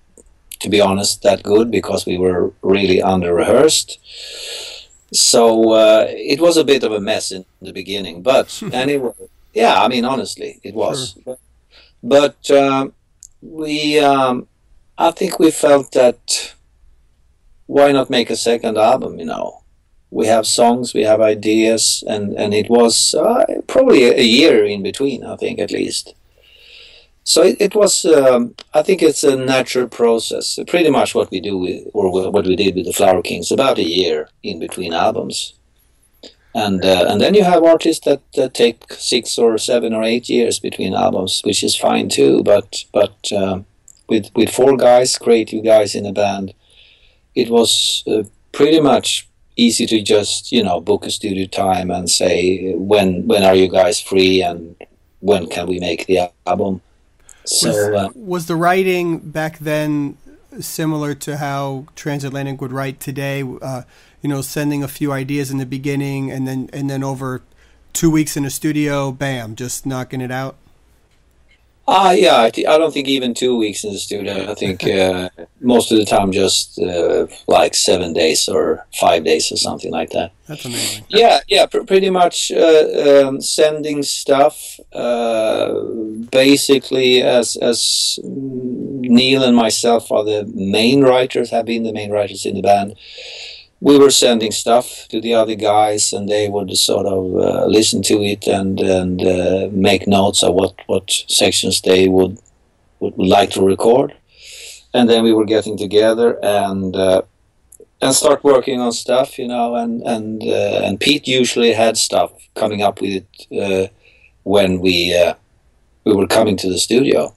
to 0.61 0.69
be 0.69 0.81
honest, 0.81 1.23
that 1.23 1.43
good 1.43 1.71
because 1.71 2.07
we 2.07 2.19
were 2.19 2.53
really 2.63 3.03
under 3.03 3.35
rehearsed. 3.35 3.99
So 5.13 5.73
uh, 5.73 6.07
it 6.09 6.41
was 6.41 6.57
a 6.57 6.65
bit 6.65 6.85
of 6.85 6.93
a 6.93 7.01
mess 7.01 7.31
in 7.33 7.45
the 7.61 7.73
beginning, 7.73 8.23
but 8.23 8.63
anyway, 8.73 9.13
yeah, 9.53 9.83
I 9.83 9.89
mean, 9.89 10.05
honestly, 10.05 10.61
it 10.63 10.75
was. 10.75 11.19
Sure. 11.25 11.37
But 12.03 12.51
um, 12.51 12.95
we, 13.41 13.99
um, 13.99 14.49
I 14.97 15.11
think 15.11 15.39
we 15.39 15.51
felt 15.51 15.93
that 15.93 16.55
why 17.67 17.93
not 17.93 18.11
make 18.11 18.31
a 18.31 18.37
second 18.37 18.77
album, 18.77 19.19
you 19.19 19.25
know? 19.25 19.62
We 20.13 20.27
have 20.27 20.47
songs, 20.47 20.93
we 20.93 21.05
have 21.05 21.21
ideas, 21.23 22.05
and 22.07 22.35
and 22.35 22.53
it 22.53 22.69
was 22.69 23.15
uh, 23.15 23.45
probably 23.67 24.05
a 24.05 24.23
year 24.23 24.65
in 24.65 24.83
between, 24.83 25.25
I 25.25 25.37
think 25.37 25.59
at 25.59 25.73
least. 25.73 26.15
So 27.25 27.43
it, 27.43 27.57
it 27.61 27.75
was. 27.75 28.05
Um, 28.05 28.55
I 28.75 28.83
think 28.83 29.03
it's 29.03 29.25
a 29.25 29.37
natural 29.37 29.89
process. 29.89 30.59
Pretty 30.69 30.91
much 30.91 31.15
what 31.15 31.31
we 31.31 31.41
do, 31.41 31.57
with, 31.57 31.89
or 31.95 32.13
what 32.31 32.47
we 32.47 32.57
did 32.57 32.75
with 32.75 32.85
the 32.85 32.93
Flower 32.93 33.23
Kings, 33.23 33.51
about 33.51 33.79
a 33.79 33.89
year 33.89 34.29
in 34.43 34.59
between 34.59 34.93
albums, 34.93 35.55
and 36.55 36.85
uh, 36.85 37.07
and 37.09 37.19
then 37.21 37.35
you 37.35 37.45
have 37.45 37.65
artists 37.65 38.05
that, 38.05 38.21
that 38.35 38.53
take 38.53 38.93
six 38.93 39.39
or 39.39 39.57
seven 39.57 39.95
or 39.95 40.03
eight 40.03 40.29
years 40.29 40.59
between 40.59 40.95
albums, 40.95 41.41
which 41.45 41.65
is 41.65 41.75
fine 41.75 42.11
too. 42.11 42.43
But 42.43 42.85
but 42.93 43.17
uh, 43.33 43.61
with 44.11 44.31
with 44.37 44.51
four 44.51 44.77
guys, 44.77 45.17
creative 45.17 45.65
guys 45.65 45.95
in 45.95 46.05
a 46.05 46.13
band, 46.13 46.53
it 47.35 47.49
was 47.49 48.05
uh, 48.07 48.25
pretty 48.53 48.81
much 48.81 49.27
easy 49.57 49.87
to 49.87 50.03
just 50.03 50.53
you 50.53 50.63
know 50.63 50.81
book 50.81 51.05
a 51.05 51.11
studio 51.11 51.47
time 51.47 51.91
and 51.91 52.09
say 52.09 52.75
when 52.75 53.27
when 53.27 53.43
are 53.43 53.55
you 53.55 53.69
guys 53.69 54.01
free 54.01 54.43
and 54.43 54.77
when 55.21 55.47
can 55.47 55.67
we 55.67 55.79
make 55.79 56.07
the 56.07 56.31
album? 56.47 56.81
So 57.45 57.69
was, 57.69 57.77
uh, 57.77 58.09
was 58.15 58.47
the 58.47 58.57
writing 58.57 59.19
back 59.19 59.59
then 59.59 60.17
similar 60.61 61.15
to 61.15 61.39
how 61.39 61.87
transatlantic 61.97 62.61
would 62.61 62.73
write 62.73 63.01
today? 63.01 63.43
Uh, 63.43 63.83
you 64.23 64.29
know 64.29 64.41
sending 64.41 64.83
a 64.83 64.89
few 64.89 65.13
ideas 65.13 65.51
in 65.51 65.59
the 65.59 65.67
beginning 65.67 66.31
and 66.31 66.47
then 66.47 66.71
and 66.73 66.89
then 66.89 67.03
over 67.03 67.43
two 67.93 68.11
weeks 68.11 68.37
in 68.37 68.45
a 68.45 68.51
studio 68.51 69.13
bam 69.13 69.55
just 69.55 69.85
knocking 69.85 70.21
it 70.21 70.31
out 70.31 70.57
Ah, 71.89 72.09
uh, 72.09 72.13
yeah. 72.13 72.43
I, 72.43 72.51
th- 72.51 72.67
I, 72.67 72.79
don't 72.79 72.95
think 72.95 73.09
even 73.09 73.35
two 73.35 73.57
weeks 73.57 73.83
in 73.83 73.93
the 73.93 73.99
studio. 73.99 74.51
I 74.51 74.55
think 74.55 74.87
uh, 74.87 75.31
most 75.61 75.91
of 75.91 75.99
the 75.99 76.05
time 76.05 76.31
just 76.31 76.79
uh, 76.79 77.27
like 77.49 77.75
seven 77.75 78.13
days 78.13 78.49
or 78.49 78.87
five 79.01 79.25
days 79.25 79.51
or 79.51 79.57
something 79.57 79.91
like 79.91 80.11
that. 80.11 80.31
That's 80.47 80.65
amazing. 80.65 81.05
Yeah, 81.09 81.41
yeah. 81.49 81.67
Pr- 81.67 81.83
pretty 81.83 82.09
much 82.11 82.53
uh, 82.53 83.25
um, 83.27 83.41
sending 83.41 84.05
stuff. 84.05 84.79
Uh, 84.93 85.75
basically, 86.31 87.21
as 87.21 87.57
as 87.57 88.19
Neil 88.23 89.43
and 89.43 89.57
myself 89.57 90.13
are 90.13 90.25
the 90.25 90.49
main 90.55 91.03
writers, 91.03 91.51
have 91.51 91.67
been 91.67 91.83
the 91.83 91.93
main 91.93 92.13
writers 92.13 92.47
in 92.47 92.55
the 92.55 92.63
band 92.63 92.95
we 93.83 93.99
were 93.99 94.13
sending 94.13 94.53
stuff 94.53 95.09
to 95.09 95.21
the 95.21 95.35
other 95.35 95.57
guys, 95.57 96.13
and 96.13 96.29
they 96.29 96.49
would 96.49 96.75
sort 96.77 97.05
of 97.05 97.35
uh, 97.35 97.67
listen 97.67 98.01
to 98.03 98.23
it 98.23 98.47
and 98.47 98.81
and 98.81 99.21
uh, 99.21 99.69
make 99.73 100.07
notes 100.07 100.43
of 100.45 100.55
what 100.55 100.75
what 100.87 101.11
sections 101.29 101.81
they 101.81 102.09
would 102.09 102.39
would 103.01 103.19
like 103.19 103.51
to 103.51 103.67
record, 103.67 104.15
and 104.95 105.09
then 105.11 105.25
we 105.25 105.33
were 105.33 105.55
getting 105.55 105.77
together 105.77 106.39
and 106.45 106.95
uh, 106.95 107.23
and 108.01 108.15
start 108.15 108.45
working 108.45 108.81
on 108.81 108.93
stuff, 108.93 109.37
you 109.37 109.49
know, 109.49 109.75
and 109.75 110.03
and 110.03 110.43
uh, 110.43 110.81
and 110.85 111.01
Pete 111.01 111.27
usually 111.27 111.73
had 111.73 111.97
stuff 111.97 112.31
coming 112.55 112.83
up 112.83 113.01
with 113.01 113.23
it 113.23 113.29
uh, 113.61 113.89
when 114.45 114.81
we 114.81 115.13
uh, 115.13 115.35
we 116.05 116.15
were 116.15 116.29
coming 116.29 116.57
to 116.59 116.69
the 116.69 116.79
studio. 116.79 117.35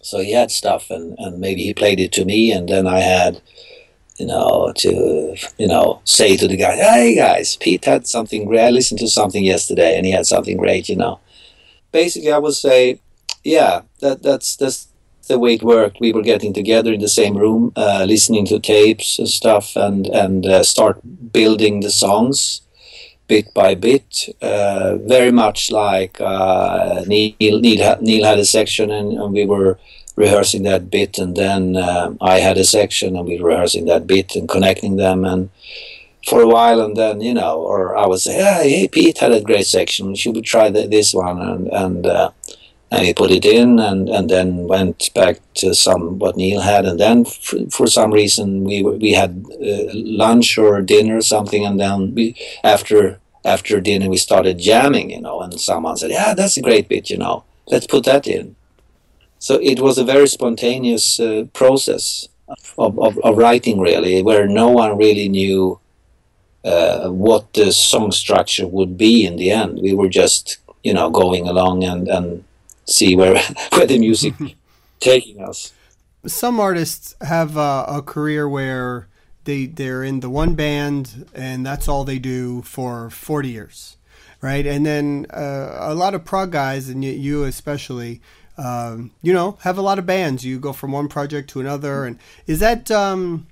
So 0.00 0.20
he 0.20 0.32
had 0.32 0.50
stuff, 0.50 0.90
and, 0.90 1.18
and 1.18 1.40
maybe 1.40 1.62
he 1.64 1.74
played 1.74 2.00
it 2.00 2.12
to 2.12 2.24
me, 2.24 2.52
and 2.52 2.68
then 2.68 2.86
I 2.86 3.00
had 3.00 3.42
you 4.18 4.26
know, 4.26 4.72
to, 4.76 5.36
you 5.58 5.66
know, 5.66 6.00
say 6.04 6.36
to 6.36 6.48
the 6.48 6.56
guy, 6.56 6.76
hey 6.76 7.14
guys, 7.14 7.56
Pete 7.56 7.84
had 7.84 8.06
something 8.06 8.46
great. 8.46 8.66
I 8.66 8.70
listened 8.70 9.00
to 9.00 9.08
something 9.08 9.44
yesterday 9.44 9.96
and 9.96 10.06
he 10.06 10.12
had 10.12 10.26
something 10.26 10.56
great, 10.56 10.88
you 10.88 10.96
know. 10.96 11.20
Basically, 11.92 12.32
I 12.32 12.38
would 12.38 12.54
say, 12.54 13.00
yeah, 13.44 13.82
that 14.00 14.22
that's, 14.22 14.56
that's 14.56 14.88
the 15.28 15.38
way 15.38 15.54
it 15.54 15.62
worked. 15.62 16.00
We 16.00 16.12
were 16.12 16.22
getting 16.22 16.52
together 16.52 16.92
in 16.92 17.00
the 17.00 17.08
same 17.08 17.36
room, 17.36 17.72
uh, 17.76 18.04
listening 18.06 18.46
to 18.46 18.58
tapes 18.58 19.18
and 19.18 19.28
stuff 19.28 19.76
and, 19.76 20.06
and 20.06 20.46
uh, 20.46 20.62
start 20.62 21.00
building 21.32 21.80
the 21.80 21.90
songs 21.90 22.62
bit 23.28 23.52
by 23.54 23.74
bit. 23.74 24.28
Uh, 24.40 24.96
very 24.96 25.32
much 25.32 25.70
like 25.70 26.20
uh, 26.20 27.02
Neil, 27.06 27.34
Neil, 27.40 27.96
Neil 28.00 28.24
had 28.24 28.38
a 28.38 28.44
section 28.44 28.90
and, 28.90 29.12
and 29.12 29.32
we 29.32 29.44
were 29.44 29.78
rehearsing 30.16 30.62
that 30.64 30.90
bit, 30.90 31.18
and 31.18 31.36
then 31.36 31.76
uh, 31.76 32.14
I 32.20 32.40
had 32.40 32.56
a 32.56 32.64
section, 32.64 33.16
and 33.16 33.26
we 33.26 33.38
were 33.38 33.50
rehearsing 33.50 33.84
that 33.86 34.06
bit 34.06 34.34
and 34.34 34.48
connecting 34.48 34.96
them, 34.96 35.24
and 35.24 35.50
for 36.26 36.40
a 36.40 36.48
while, 36.48 36.80
and 36.80 36.96
then 36.96 37.20
you 37.20 37.34
know, 37.34 37.60
or 37.60 37.96
I 37.96 38.06
would 38.06 38.20
say, 38.20 38.34
hey, 38.34 38.88
Pete 38.88 39.18
had 39.18 39.32
a 39.32 39.42
great 39.42 39.66
section. 39.66 40.14
Should 40.14 40.34
we 40.34 40.42
try 40.42 40.70
the, 40.70 40.88
this 40.88 41.14
one? 41.14 41.40
And 41.40 41.68
and 41.68 42.06
uh, 42.06 42.30
and 42.90 43.04
he 43.04 43.12
put 43.12 43.30
it 43.30 43.44
in, 43.44 43.78
and, 43.78 44.08
and 44.08 44.30
then 44.30 44.68
went 44.68 45.12
back 45.14 45.40
to 45.54 45.74
some 45.74 46.18
what 46.18 46.36
Neil 46.36 46.60
had, 46.60 46.84
and 46.84 47.00
then 47.00 47.24
for, 47.24 47.58
for 47.70 47.86
some 47.86 48.12
reason 48.12 48.64
we 48.64 48.82
we 48.82 49.12
had 49.12 49.44
uh, 49.52 49.92
lunch 49.94 50.56
or 50.58 50.80
dinner 50.82 51.16
or 51.16 51.22
something, 51.22 51.66
and 51.66 51.80
then 51.80 52.14
we 52.14 52.36
after 52.62 53.18
after 53.44 53.80
dinner 53.80 54.08
we 54.08 54.16
started 54.16 54.58
jamming, 54.58 55.10
you 55.10 55.20
know, 55.20 55.40
and 55.40 55.60
someone 55.60 55.96
said, 55.96 56.10
"Yeah, 56.10 56.34
that's 56.34 56.56
a 56.56 56.62
great 56.62 56.88
bit, 56.88 57.10
you 57.10 57.18
know, 57.18 57.44
let's 57.66 57.86
put 57.86 58.04
that 58.04 58.26
in." 58.26 58.56
So 59.38 59.60
it 59.62 59.80
was 59.80 59.98
a 59.98 60.04
very 60.04 60.28
spontaneous 60.28 61.20
uh, 61.20 61.44
process 61.52 62.28
of, 62.78 62.98
of, 62.98 63.18
of, 63.18 63.36
writing, 63.36 63.80
really, 63.80 64.22
where 64.22 64.46
no 64.46 64.70
one 64.70 64.96
really 64.96 65.28
knew 65.28 65.78
uh, 66.64 67.08
what 67.10 67.52
the 67.52 67.72
song 67.72 68.12
structure 68.12 68.66
would 68.66 68.96
be 68.96 69.26
in 69.26 69.36
the 69.36 69.50
end. 69.50 69.80
We 69.82 69.94
were 69.94 70.08
just, 70.08 70.58
you 70.82 70.94
know, 70.94 71.10
going 71.10 71.46
along 71.46 71.84
and, 71.84 72.08
and 72.08 72.44
see 72.88 73.16
where 73.16 73.40
where 73.72 73.86
the 73.86 73.98
music 73.98 74.34
taking 75.00 75.40
us. 75.40 75.72
Some 76.26 76.58
artists 76.58 77.14
have 77.20 77.56
a, 77.56 77.84
a 77.88 78.02
career 78.02 78.48
where 78.48 79.08
they 79.44 79.66
they're 79.66 80.04
in 80.04 80.20
the 80.20 80.30
one 80.30 80.54
band 80.54 81.26
and 81.34 81.64
that's 81.64 81.88
all 81.88 82.04
they 82.04 82.18
do 82.18 82.62
for 82.62 83.08
40 83.10 83.48
years 83.48 83.96
right 84.42 84.66
and 84.66 84.84
then 84.84 85.26
uh, 85.30 85.78
a 85.80 85.94
lot 85.94 86.14
of 86.14 86.24
prog 86.24 86.52
guys 86.52 86.88
and 86.88 87.04
you 87.04 87.44
especially 87.44 88.20
um, 88.58 89.12
you 89.22 89.32
know 89.32 89.56
have 89.62 89.78
a 89.78 89.82
lot 89.82 89.98
of 89.98 90.04
bands 90.04 90.44
you 90.44 90.58
go 90.58 90.72
from 90.72 90.92
one 90.92 91.08
project 91.08 91.48
to 91.50 91.60
another 91.60 92.04
and 92.04 92.18
is 92.46 92.58
that 92.58 92.90
um, 92.90 93.46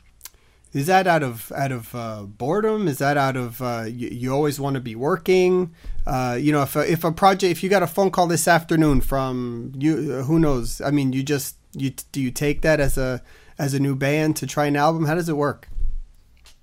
is 0.74 0.88
that 0.88 1.06
out 1.06 1.22
of 1.22 1.52
out 1.52 1.70
of 1.70 1.94
uh, 1.94 2.22
boredom? 2.22 2.88
Is 2.88 2.98
that 2.98 3.16
out 3.16 3.36
of 3.36 3.62
uh, 3.62 3.84
you, 3.86 4.08
you, 4.08 4.32
always 4.34 4.58
want 4.58 4.74
to 4.74 4.80
be 4.80 4.96
working? 4.96 5.72
Uh, 6.04 6.36
you 6.38 6.50
know 6.50 6.62
if 6.62 6.74
a, 6.74 6.90
if 6.90 7.04
a 7.04 7.12
project 7.12 7.52
if 7.52 7.62
you 7.62 7.70
got 7.70 7.84
a 7.84 7.86
phone 7.86 8.10
call 8.10 8.26
this 8.26 8.48
afternoon 8.48 9.00
from 9.00 9.72
you 9.78 10.22
who 10.24 10.38
knows? 10.40 10.80
I 10.80 10.90
mean 10.90 11.12
you 11.12 11.22
just 11.22 11.56
you 11.72 11.90
do 12.10 12.20
you 12.20 12.32
take 12.32 12.62
that 12.62 12.80
as 12.80 12.98
a 12.98 13.22
as 13.56 13.72
a 13.72 13.78
new 13.78 13.94
band 13.94 14.34
to 14.36 14.46
try 14.48 14.66
an 14.66 14.74
album? 14.74 15.06
How 15.06 15.14
does 15.14 15.28
it 15.28 15.36
work? 15.36 15.68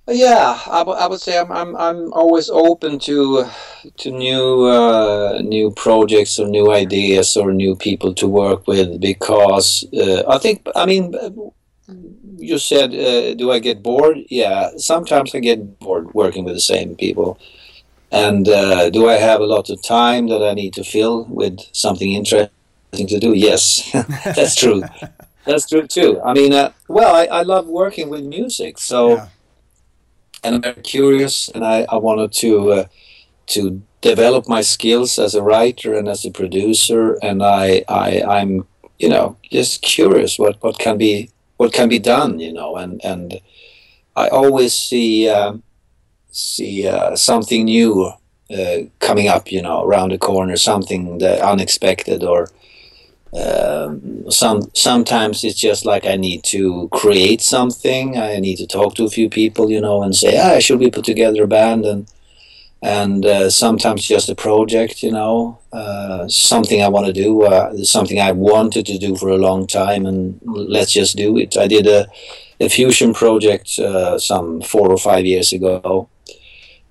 Yeah, 0.07 0.59
I, 0.67 0.79
w- 0.79 0.97
I 0.97 1.07
would 1.07 1.21
say 1.21 1.37
I'm, 1.37 1.51
I'm 1.51 1.75
I'm 1.77 2.11
always 2.11 2.49
open 2.49 2.99
to 2.99 3.45
to 3.97 4.11
new 4.11 4.65
uh, 4.65 5.39
new 5.41 5.71
projects 5.71 6.37
or 6.37 6.47
new 6.47 6.71
ideas 6.71 7.37
or 7.37 7.53
new 7.53 7.77
people 7.77 8.13
to 8.15 8.27
work 8.27 8.67
with 8.67 8.99
because 8.99 9.85
uh, 9.93 10.23
I 10.27 10.37
think 10.37 10.67
I 10.75 10.85
mean 10.85 11.13
you 12.37 12.57
said 12.57 12.93
uh, 12.93 13.33
do 13.35 13.51
I 13.51 13.59
get 13.59 13.83
bored? 13.83 14.19
Yeah, 14.29 14.71
sometimes 14.77 15.33
I 15.35 15.39
get 15.39 15.79
bored 15.79 16.13
working 16.13 16.45
with 16.45 16.55
the 16.55 16.61
same 16.61 16.95
people. 16.95 17.39
And 18.11 18.49
uh, 18.49 18.89
do 18.89 19.07
I 19.07 19.13
have 19.13 19.39
a 19.39 19.45
lot 19.45 19.69
of 19.69 19.81
time 19.81 20.27
that 20.27 20.43
I 20.43 20.53
need 20.53 20.73
to 20.73 20.83
fill 20.83 21.25
with 21.25 21.59
something 21.71 22.11
interesting 22.11 23.07
to 23.07 23.19
do? 23.19 23.33
Yes, 23.33 23.89
that's 24.35 24.55
true. 24.55 24.83
that's 25.45 25.69
true 25.69 25.87
too. 25.87 26.21
I 26.21 26.33
mean, 26.33 26.53
uh, 26.53 26.73
well, 26.89 27.15
I, 27.15 27.25
I 27.39 27.41
love 27.43 27.67
working 27.67 28.09
with 28.09 28.23
music, 28.23 28.77
so. 28.79 29.15
Yeah 29.15 29.27
and 30.43 30.65
I'm 30.65 30.81
curious, 30.81 31.49
and 31.49 31.63
I, 31.65 31.85
I 31.89 31.97
wanted 31.97 32.31
to 32.33 32.71
uh, 32.71 32.85
to 33.47 33.81
develop 34.01 34.47
my 34.47 34.61
skills 34.61 35.19
as 35.19 35.35
a 35.35 35.43
writer 35.43 35.93
and 35.93 36.07
as 36.07 36.25
a 36.25 36.31
producer, 36.31 37.17
and 37.21 37.43
I, 37.43 37.83
I 37.87 38.21
I'm 38.21 38.67
you 38.99 39.09
know 39.09 39.37
just 39.51 39.81
curious 39.81 40.39
what, 40.39 40.61
what 40.61 40.79
can 40.79 40.97
be 40.97 41.29
what 41.61 41.73
can 41.73 41.89
be 41.89 41.99
done, 41.99 42.39
you 42.39 42.51
know, 42.51 42.75
and 42.75 42.99
and 43.05 43.39
I 44.15 44.29
always 44.29 44.73
see 44.73 45.29
uh, 45.29 45.53
see 46.31 46.87
uh, 46.87 47.15
something 47.15 47.65
new 47.65 48.11
uh, 48.57 48.77
coming 48.97 49.27
up, 49.27 49.51
you 49.51 49.61
know, 49.61 49.83
around 49.83 50.09
the 50.11 50.17
corner, 50.17 50.57
something 50.57 51.19
that 51.19 51.39
unexpected 51.53 52.23
or 52.23 52.49
um, 53.43 54.25
some 54.31 54.59
sometimes 54.73 55.43
it's 55.43 55.59
just 55.59 55.85
like 55.85 56.03
I 56.07 56.15
need 56.15 56.43
to 56.45 56.89
create 56.91 57.41
something. 57.41 58.17
I 58.17 58.39
need 58.39 58.57
to 58.57 58.65
talk 58.65 58.95
to 58.95 59.05
a 59.05 59.15
few 59.17 59.29
people, 59.29 59.69
you 59.69 59.81
know, 59.81 60.01
and 60.01 60.15
say, 60.15 60.39
ah, 60.39 60.55
I 60.55 60.59
should 60.59 60.79
we 60.79 60.89
put 60.89 61.05
together 61.05 61.43
a 61.43 61.47
band? 61.47 61.85
And 61.85 62.07
and 62.81 63.25
uh, 63.25 63.49
sometimes 63.49 64.07
just 64.07 64.29
a 64.29 64.35
project, 64.35 65.03
you 65.03 65.11
know, 65.11 65.59
uh, 65.71 66.27
something 66.27 66.81
I 66.81 66.87
want 66.87 67.05
to 67.05 67.13
do, 67.13 67.43
uh, 67.43 67.83
something 67.83 68.19
I 68.19 68.31
wanted 68.31 68.85
to 68.87 68.97
do 68.97 69.15
for 69.15 69.29
a 69.29 69.37
long 69.37 69.67
time, 69.67 70.05
and 70.05 70.39
let's 70.43 70.91
just 70.91 71.15
do 71.15 71.37
it. 71.37 71.57
I 71.57 71.67
did 71.67 71.85
a, 71.85 72.07
a 72.59 72.69
fusion 72.69 73.13
project 73.13 73.77
uh, 73.77 74.17
some 74.17 74.61
four 74.61 74.89
or 74.89 74.97
five 74.97 75.25
years 75.25 75.53
ago 75.53 76.09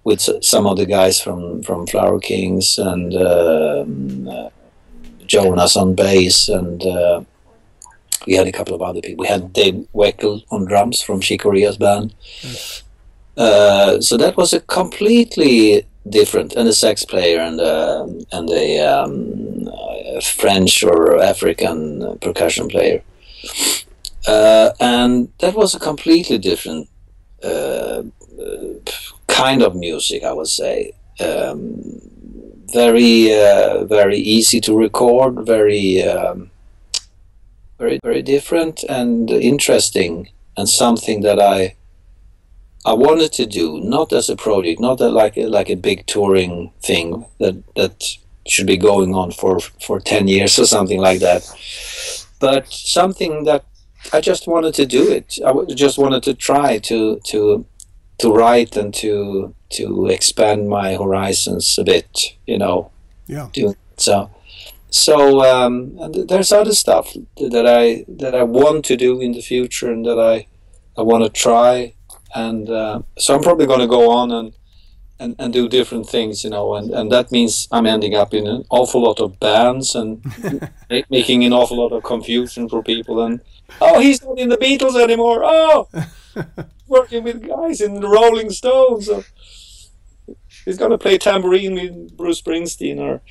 with 0.05 0.21
some 0.43 0.67
of 0.67 0.77
the 0.77 0.87
guys 0.87 1.21
from 1.21 1.63
from 1.63 1.87
Flower 1.87 2.21
Kings 2.21 2.79
and 2.79 3.15
um, 3.15 4.29
uh, 4.29 4.49
Jonas 5.27 5.77
on 5.77 5.95
bass, 5.95 6.49
and 6.49 6.83
uh, 6.87 7.23
we 8.27 8.35
had 8.35 8.47
a 8.47 8.53
couple 8.53 8.75
of 8.75 8.83
other 8.83 9.01
people. 9.01 9.23
We 9.23 9.29
had 9.29 9.53
Dave 9.53 9.87
Weckl 9.93 10.45
on 10.51 10.67
drums 10.67 11.03
from 11.03 11.21
Chick 11.21 11.43
band. 11.43 12.15
Mm. 12.43 12.83
Uh, 13.41 13.99
so 14.03 14.19
that 14.19 14.37
was 14.37 14.53
a 14.53 14.61
completely 14.61 15.87
different, 16.07 16.53
and 16.53 16.69
a 16.69 16.75
sax 16.75 17.07
player 17.07 17.41
and 17.41 17.59
uh, 17.59 18.07
and 18.33 18.51
a, 18.51 18.81
um, 18.81 19.67
a, 20.17 20.21
French 20.21 20.83
or 20.83 21.23
African 21.23 22.19
percussion 22.19 22.69
player, 22.69 23.03
uh, 24.29 24.73
and 24.79 25.33
that 25.39 25.55
was 25.55 25.75
a 25.75 25.81
completely 25.81 26.37
different 26.37 26.91
uh, 27.43 28.03
kind 29.27 29.63
of 29.63 29.75
music, 29.75 30.23
I 30.23 30.35
would 30.35 30.49
say. 30.49 30.93
Um, 31.19 31.81
very 32.75 33.33
uh, 33.33 33.85
very 33.85 34.19
easy 34.19 34.61
to 34.61 34.77
record, 34.77 35.47
very 35.47 36.03
um, 36.03 36.51
very 37.79 37.99
very 38.03 38.21
different 38.21 38.85
and 38.85 39.31
interesting, 39.31 40.29
and 40.59 40.69
something 40.69 41.23
that 41.23 41.41
I 41.41 41.77
I 42.85 42.95
wanted 42.95 43.33
to 43.33 43.47
do, 43.47 43.81
not 43.81 44.13
as 44.13 44.31
a 44.31 44.37
project, 44.37 44.81
not 44.81 44.99
that 44.99 45.11
like 45.11 45.37
like 45.37 45.71
a 45.71 45.77
big 45.77 46.07
touring 46.07 46.73
thing 46.83 47.27
that 47.39 47.63
that 47.75 48.03
should 48.47 48.67
be 48.67 48.77
going 48.77 49.15
on 49.15 49.33
for 49.33 49.61
for 49.61 50.01
ten 50.01 50.29
years 50.29 50.59
or 50.59 50.67
something 50.67 51.01
like 51.01 51.21
that, 51.21 51.43
but 52.41 52.73
something 52.73 53.45
that 53.45 53.65
I 54.13 54.21
just 54.21 54.47
wanted 54.47 54.75
to 54.75 54.87
do 54.87 55.11
it. 55.11 55.39
I 55.45 55.75
just 55.75 55.99
wanted 55.99 56.23
to 56.23 56.35
try 56.35 56.79
to 56.79 57.21
to 57.25 57.67
to 58.19 58.33
write 58.33 58.77
and 58.77 58.95
to 58.95 59.55
to 59.71 60.07
expand 60.07 60.69
my 60.69 60.95
horizons 60.95 61.79
a 61.79 61.85
bit, 61.85 62.37
you 62.47 62.59
know. 62.59 62.91
Yeah. 63.27 63.49
So, 63.97 64.31
so 64.91 65.45
um, 65.45 65.99
there's 66.29 66.53
other 66.53 66.75
stuff 66.75 67.15
that 67.37 67.67
I 67.67 68.05
that 68.09 68.35
I 68.35 68.43
want 68.43 68.85
to 68.87 68.97
do 68.97 69.21
in 69.21 69.33
the 69.33 69.43
future 69.43 69.93
and 69.93 70.05
that 70.07 70.19
I 70.19 70.47
I 70.97 71.03
want 71.03 71.25
to 71.25 71.31
try, 71.31 71.95
and 72.35 72.69
uh, 72.71 73.03
so 73.19 73.35
I'm 73.35 73.43
probably 73.43 73.67
going 73.67 73.81
to 73.81 73.87
go 73.87 74.11
on 74.11 74.31
and, 74.31 74.53
and 75.19 75.37
and 75.39 75.53
do 75.53 75.69
different 75.69 76.09
things, 76.09 76.45
you 76.45 76.51
know, 76.51 76.75
and 76.75 76.91
and 76.91 77.11
that 77.13 77.31
means 77.31 77.69
I'm 77.71 77.87
ending 77.87 78.15
up 78.15 78.35
in 78.35 78.47
an 78.47 78.65
awful 78.71 79.03
lot 79.03 79.21
of 79.21 79.39
bands 79.41 79.95
and 79.95 80.25
making 81.11 81.45
an 81.45 81.53
awful 81.53 81.77
lot 81.77 81.93
of 81.93 82.03
confusion 82.03 82.69
for 82.69 82.83
people 82.83 83.23
and 83.23 83.41
oh 83.81 84.01
he's 84.01 84.23
not 84.23 84.39
in 84.39 84.49
the 84.49 84.57
Beatles 84.57 85.01
anymore 85.01 85.43
oh 85.45 85.89
working 86.91 87.25
with 87.25 87.47
guys 87.47 87.81
in 87.81 88.01
the 88.01 88.09
Rolling 88.09 88.51
Stones. 88.51 89.07
So 89.07 89.25
he's 90.65 90.77
gonna 90.77 90.99
play 90.99 91.17
tambourine 91.17 91.75
with 91.75 92.17
Bruce 92.17 92.43
Springsteen 92.43 92.99
or. 92.99 93.23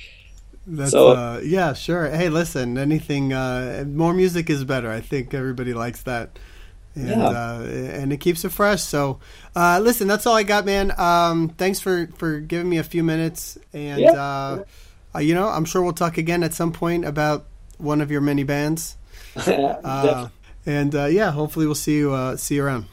That's, 0.66 0.90
so, 0.92 1.08
uh, 1.08 1.40
yeah, 1.42 1.72
sure. 1.72 2.10
Hey, 2.10 2.28
listen, 2.28 2.78
anything, 2.78 3.32
uh, 3.32 3.84
more 3.88 4.12
music 4.12 4.50
is 4.50 4.62
better. 4.62 4.90
I 4.90 5.00
think 5.00 5.34
everybody 5.34 5.72
likes 5.74 6.02
that. 6.02 6.38
And, 6.94 7.08
yeah. 7.08 7.24
uh, 7.24 7.62
and 7.62 8.12
it 8.12 8.18
keeps 8.18 8.44
it 8.44 8.50
fresh. 8.50 8.82
So, 8.82 9.20
uh, 9.54 9.80
listen, 9.82 10.08
that's 10.08 10.26
all 10.26 10.34
I 10.34 10.42
got, 10.42 10.64
man. 10.64 10.92
Um, 10.98 11.50
thanks 11.50 11.80
for, 11.80 12.08
for 12.16 12.40
giving 12.40 12.68
me 12.68 12.78
a 12.78 12.84
few 12.84 13.04
minutes. 13.04 13.58
And, 13.72 14.00
yeah. 14.00 14.12
Uh, 14.12 14.64
uh, 15.14 15.18
you 15.18 15.34
know, 15.34 15.48
I'm 15.48 15.64
sure 15.64 15.82
we'll 15.82 15.92
talk 15.92 16.18
again 16.18 16.42
at 16.42 16.54
some 16.54 16.72
point 16.72 17.04
about 17.04 17.46
one 17.78 18.00
of 18.00 18.10
your 18.10 18.20
many 18.20 18.44
bands. 18.44 18.96
uh, 19.36 20.28
and 20.66 20.94
uh, 20.94 21.06
yeah, 21.06 21.30
hopefully 21.30 21.66
we'll 21.66 21.74
see 21.74 21.98
you 21.98 22.12
uh, 22.12 22.36
see 22.36 22.56
you 22.56 22.64
around. 22.64 22.86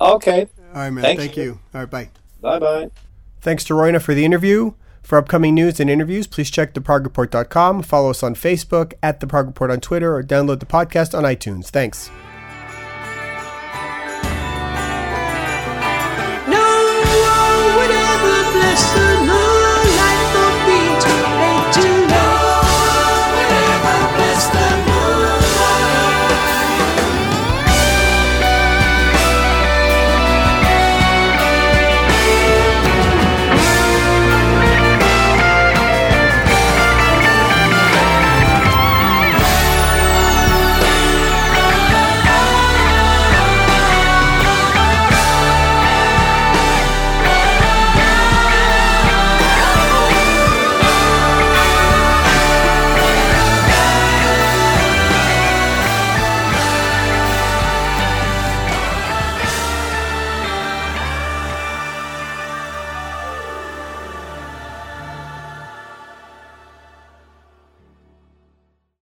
Okay. 0.00 0.48
All 0.72 0.80
right, 0.80 0.90
man. 0.90 1.02
Thank, 1.02 1.18
Thank 1.18 1.36
you. 1.36 1.58
All 1.74 1.80
right, 1.80 1.90
bye. 1.90 2.10
Bye 2.40 2.58
bye. 2.58 2.90
Thanks 3.40 3.64
to 3.64 3.74
Roine 3.74 3.98
for 3.98 4.14
the 4.14 4.24
interview. 4.24 4.72
For 5.02 5.18
upcoming 5.18 5.54
news 5.54 5.80
and 5.80 5.90
interviews, 5.90 6.26
please 6.26 6.50
check 6.50 6.72
theprogreport.com, 6.72 7.82
follow 7.82 8.10
us 8.10 8.22
on 8.22 8.34
Facebook, 8.34 8.92
at 9.02 9.18
The 9.18 9.26
Prog 9.26 9.46
Report 9.46 9.70
on 9.70 9.80
Twitter, 9.80 10.14
or 10.14 10.22
download 10.22 10.60
the 10.60 10.66
podcast 10.66 11.16
on 11.16 11.24
iTunes. 11.24 11.66
Thanks. 11.66 12.10
No 18.70 19.19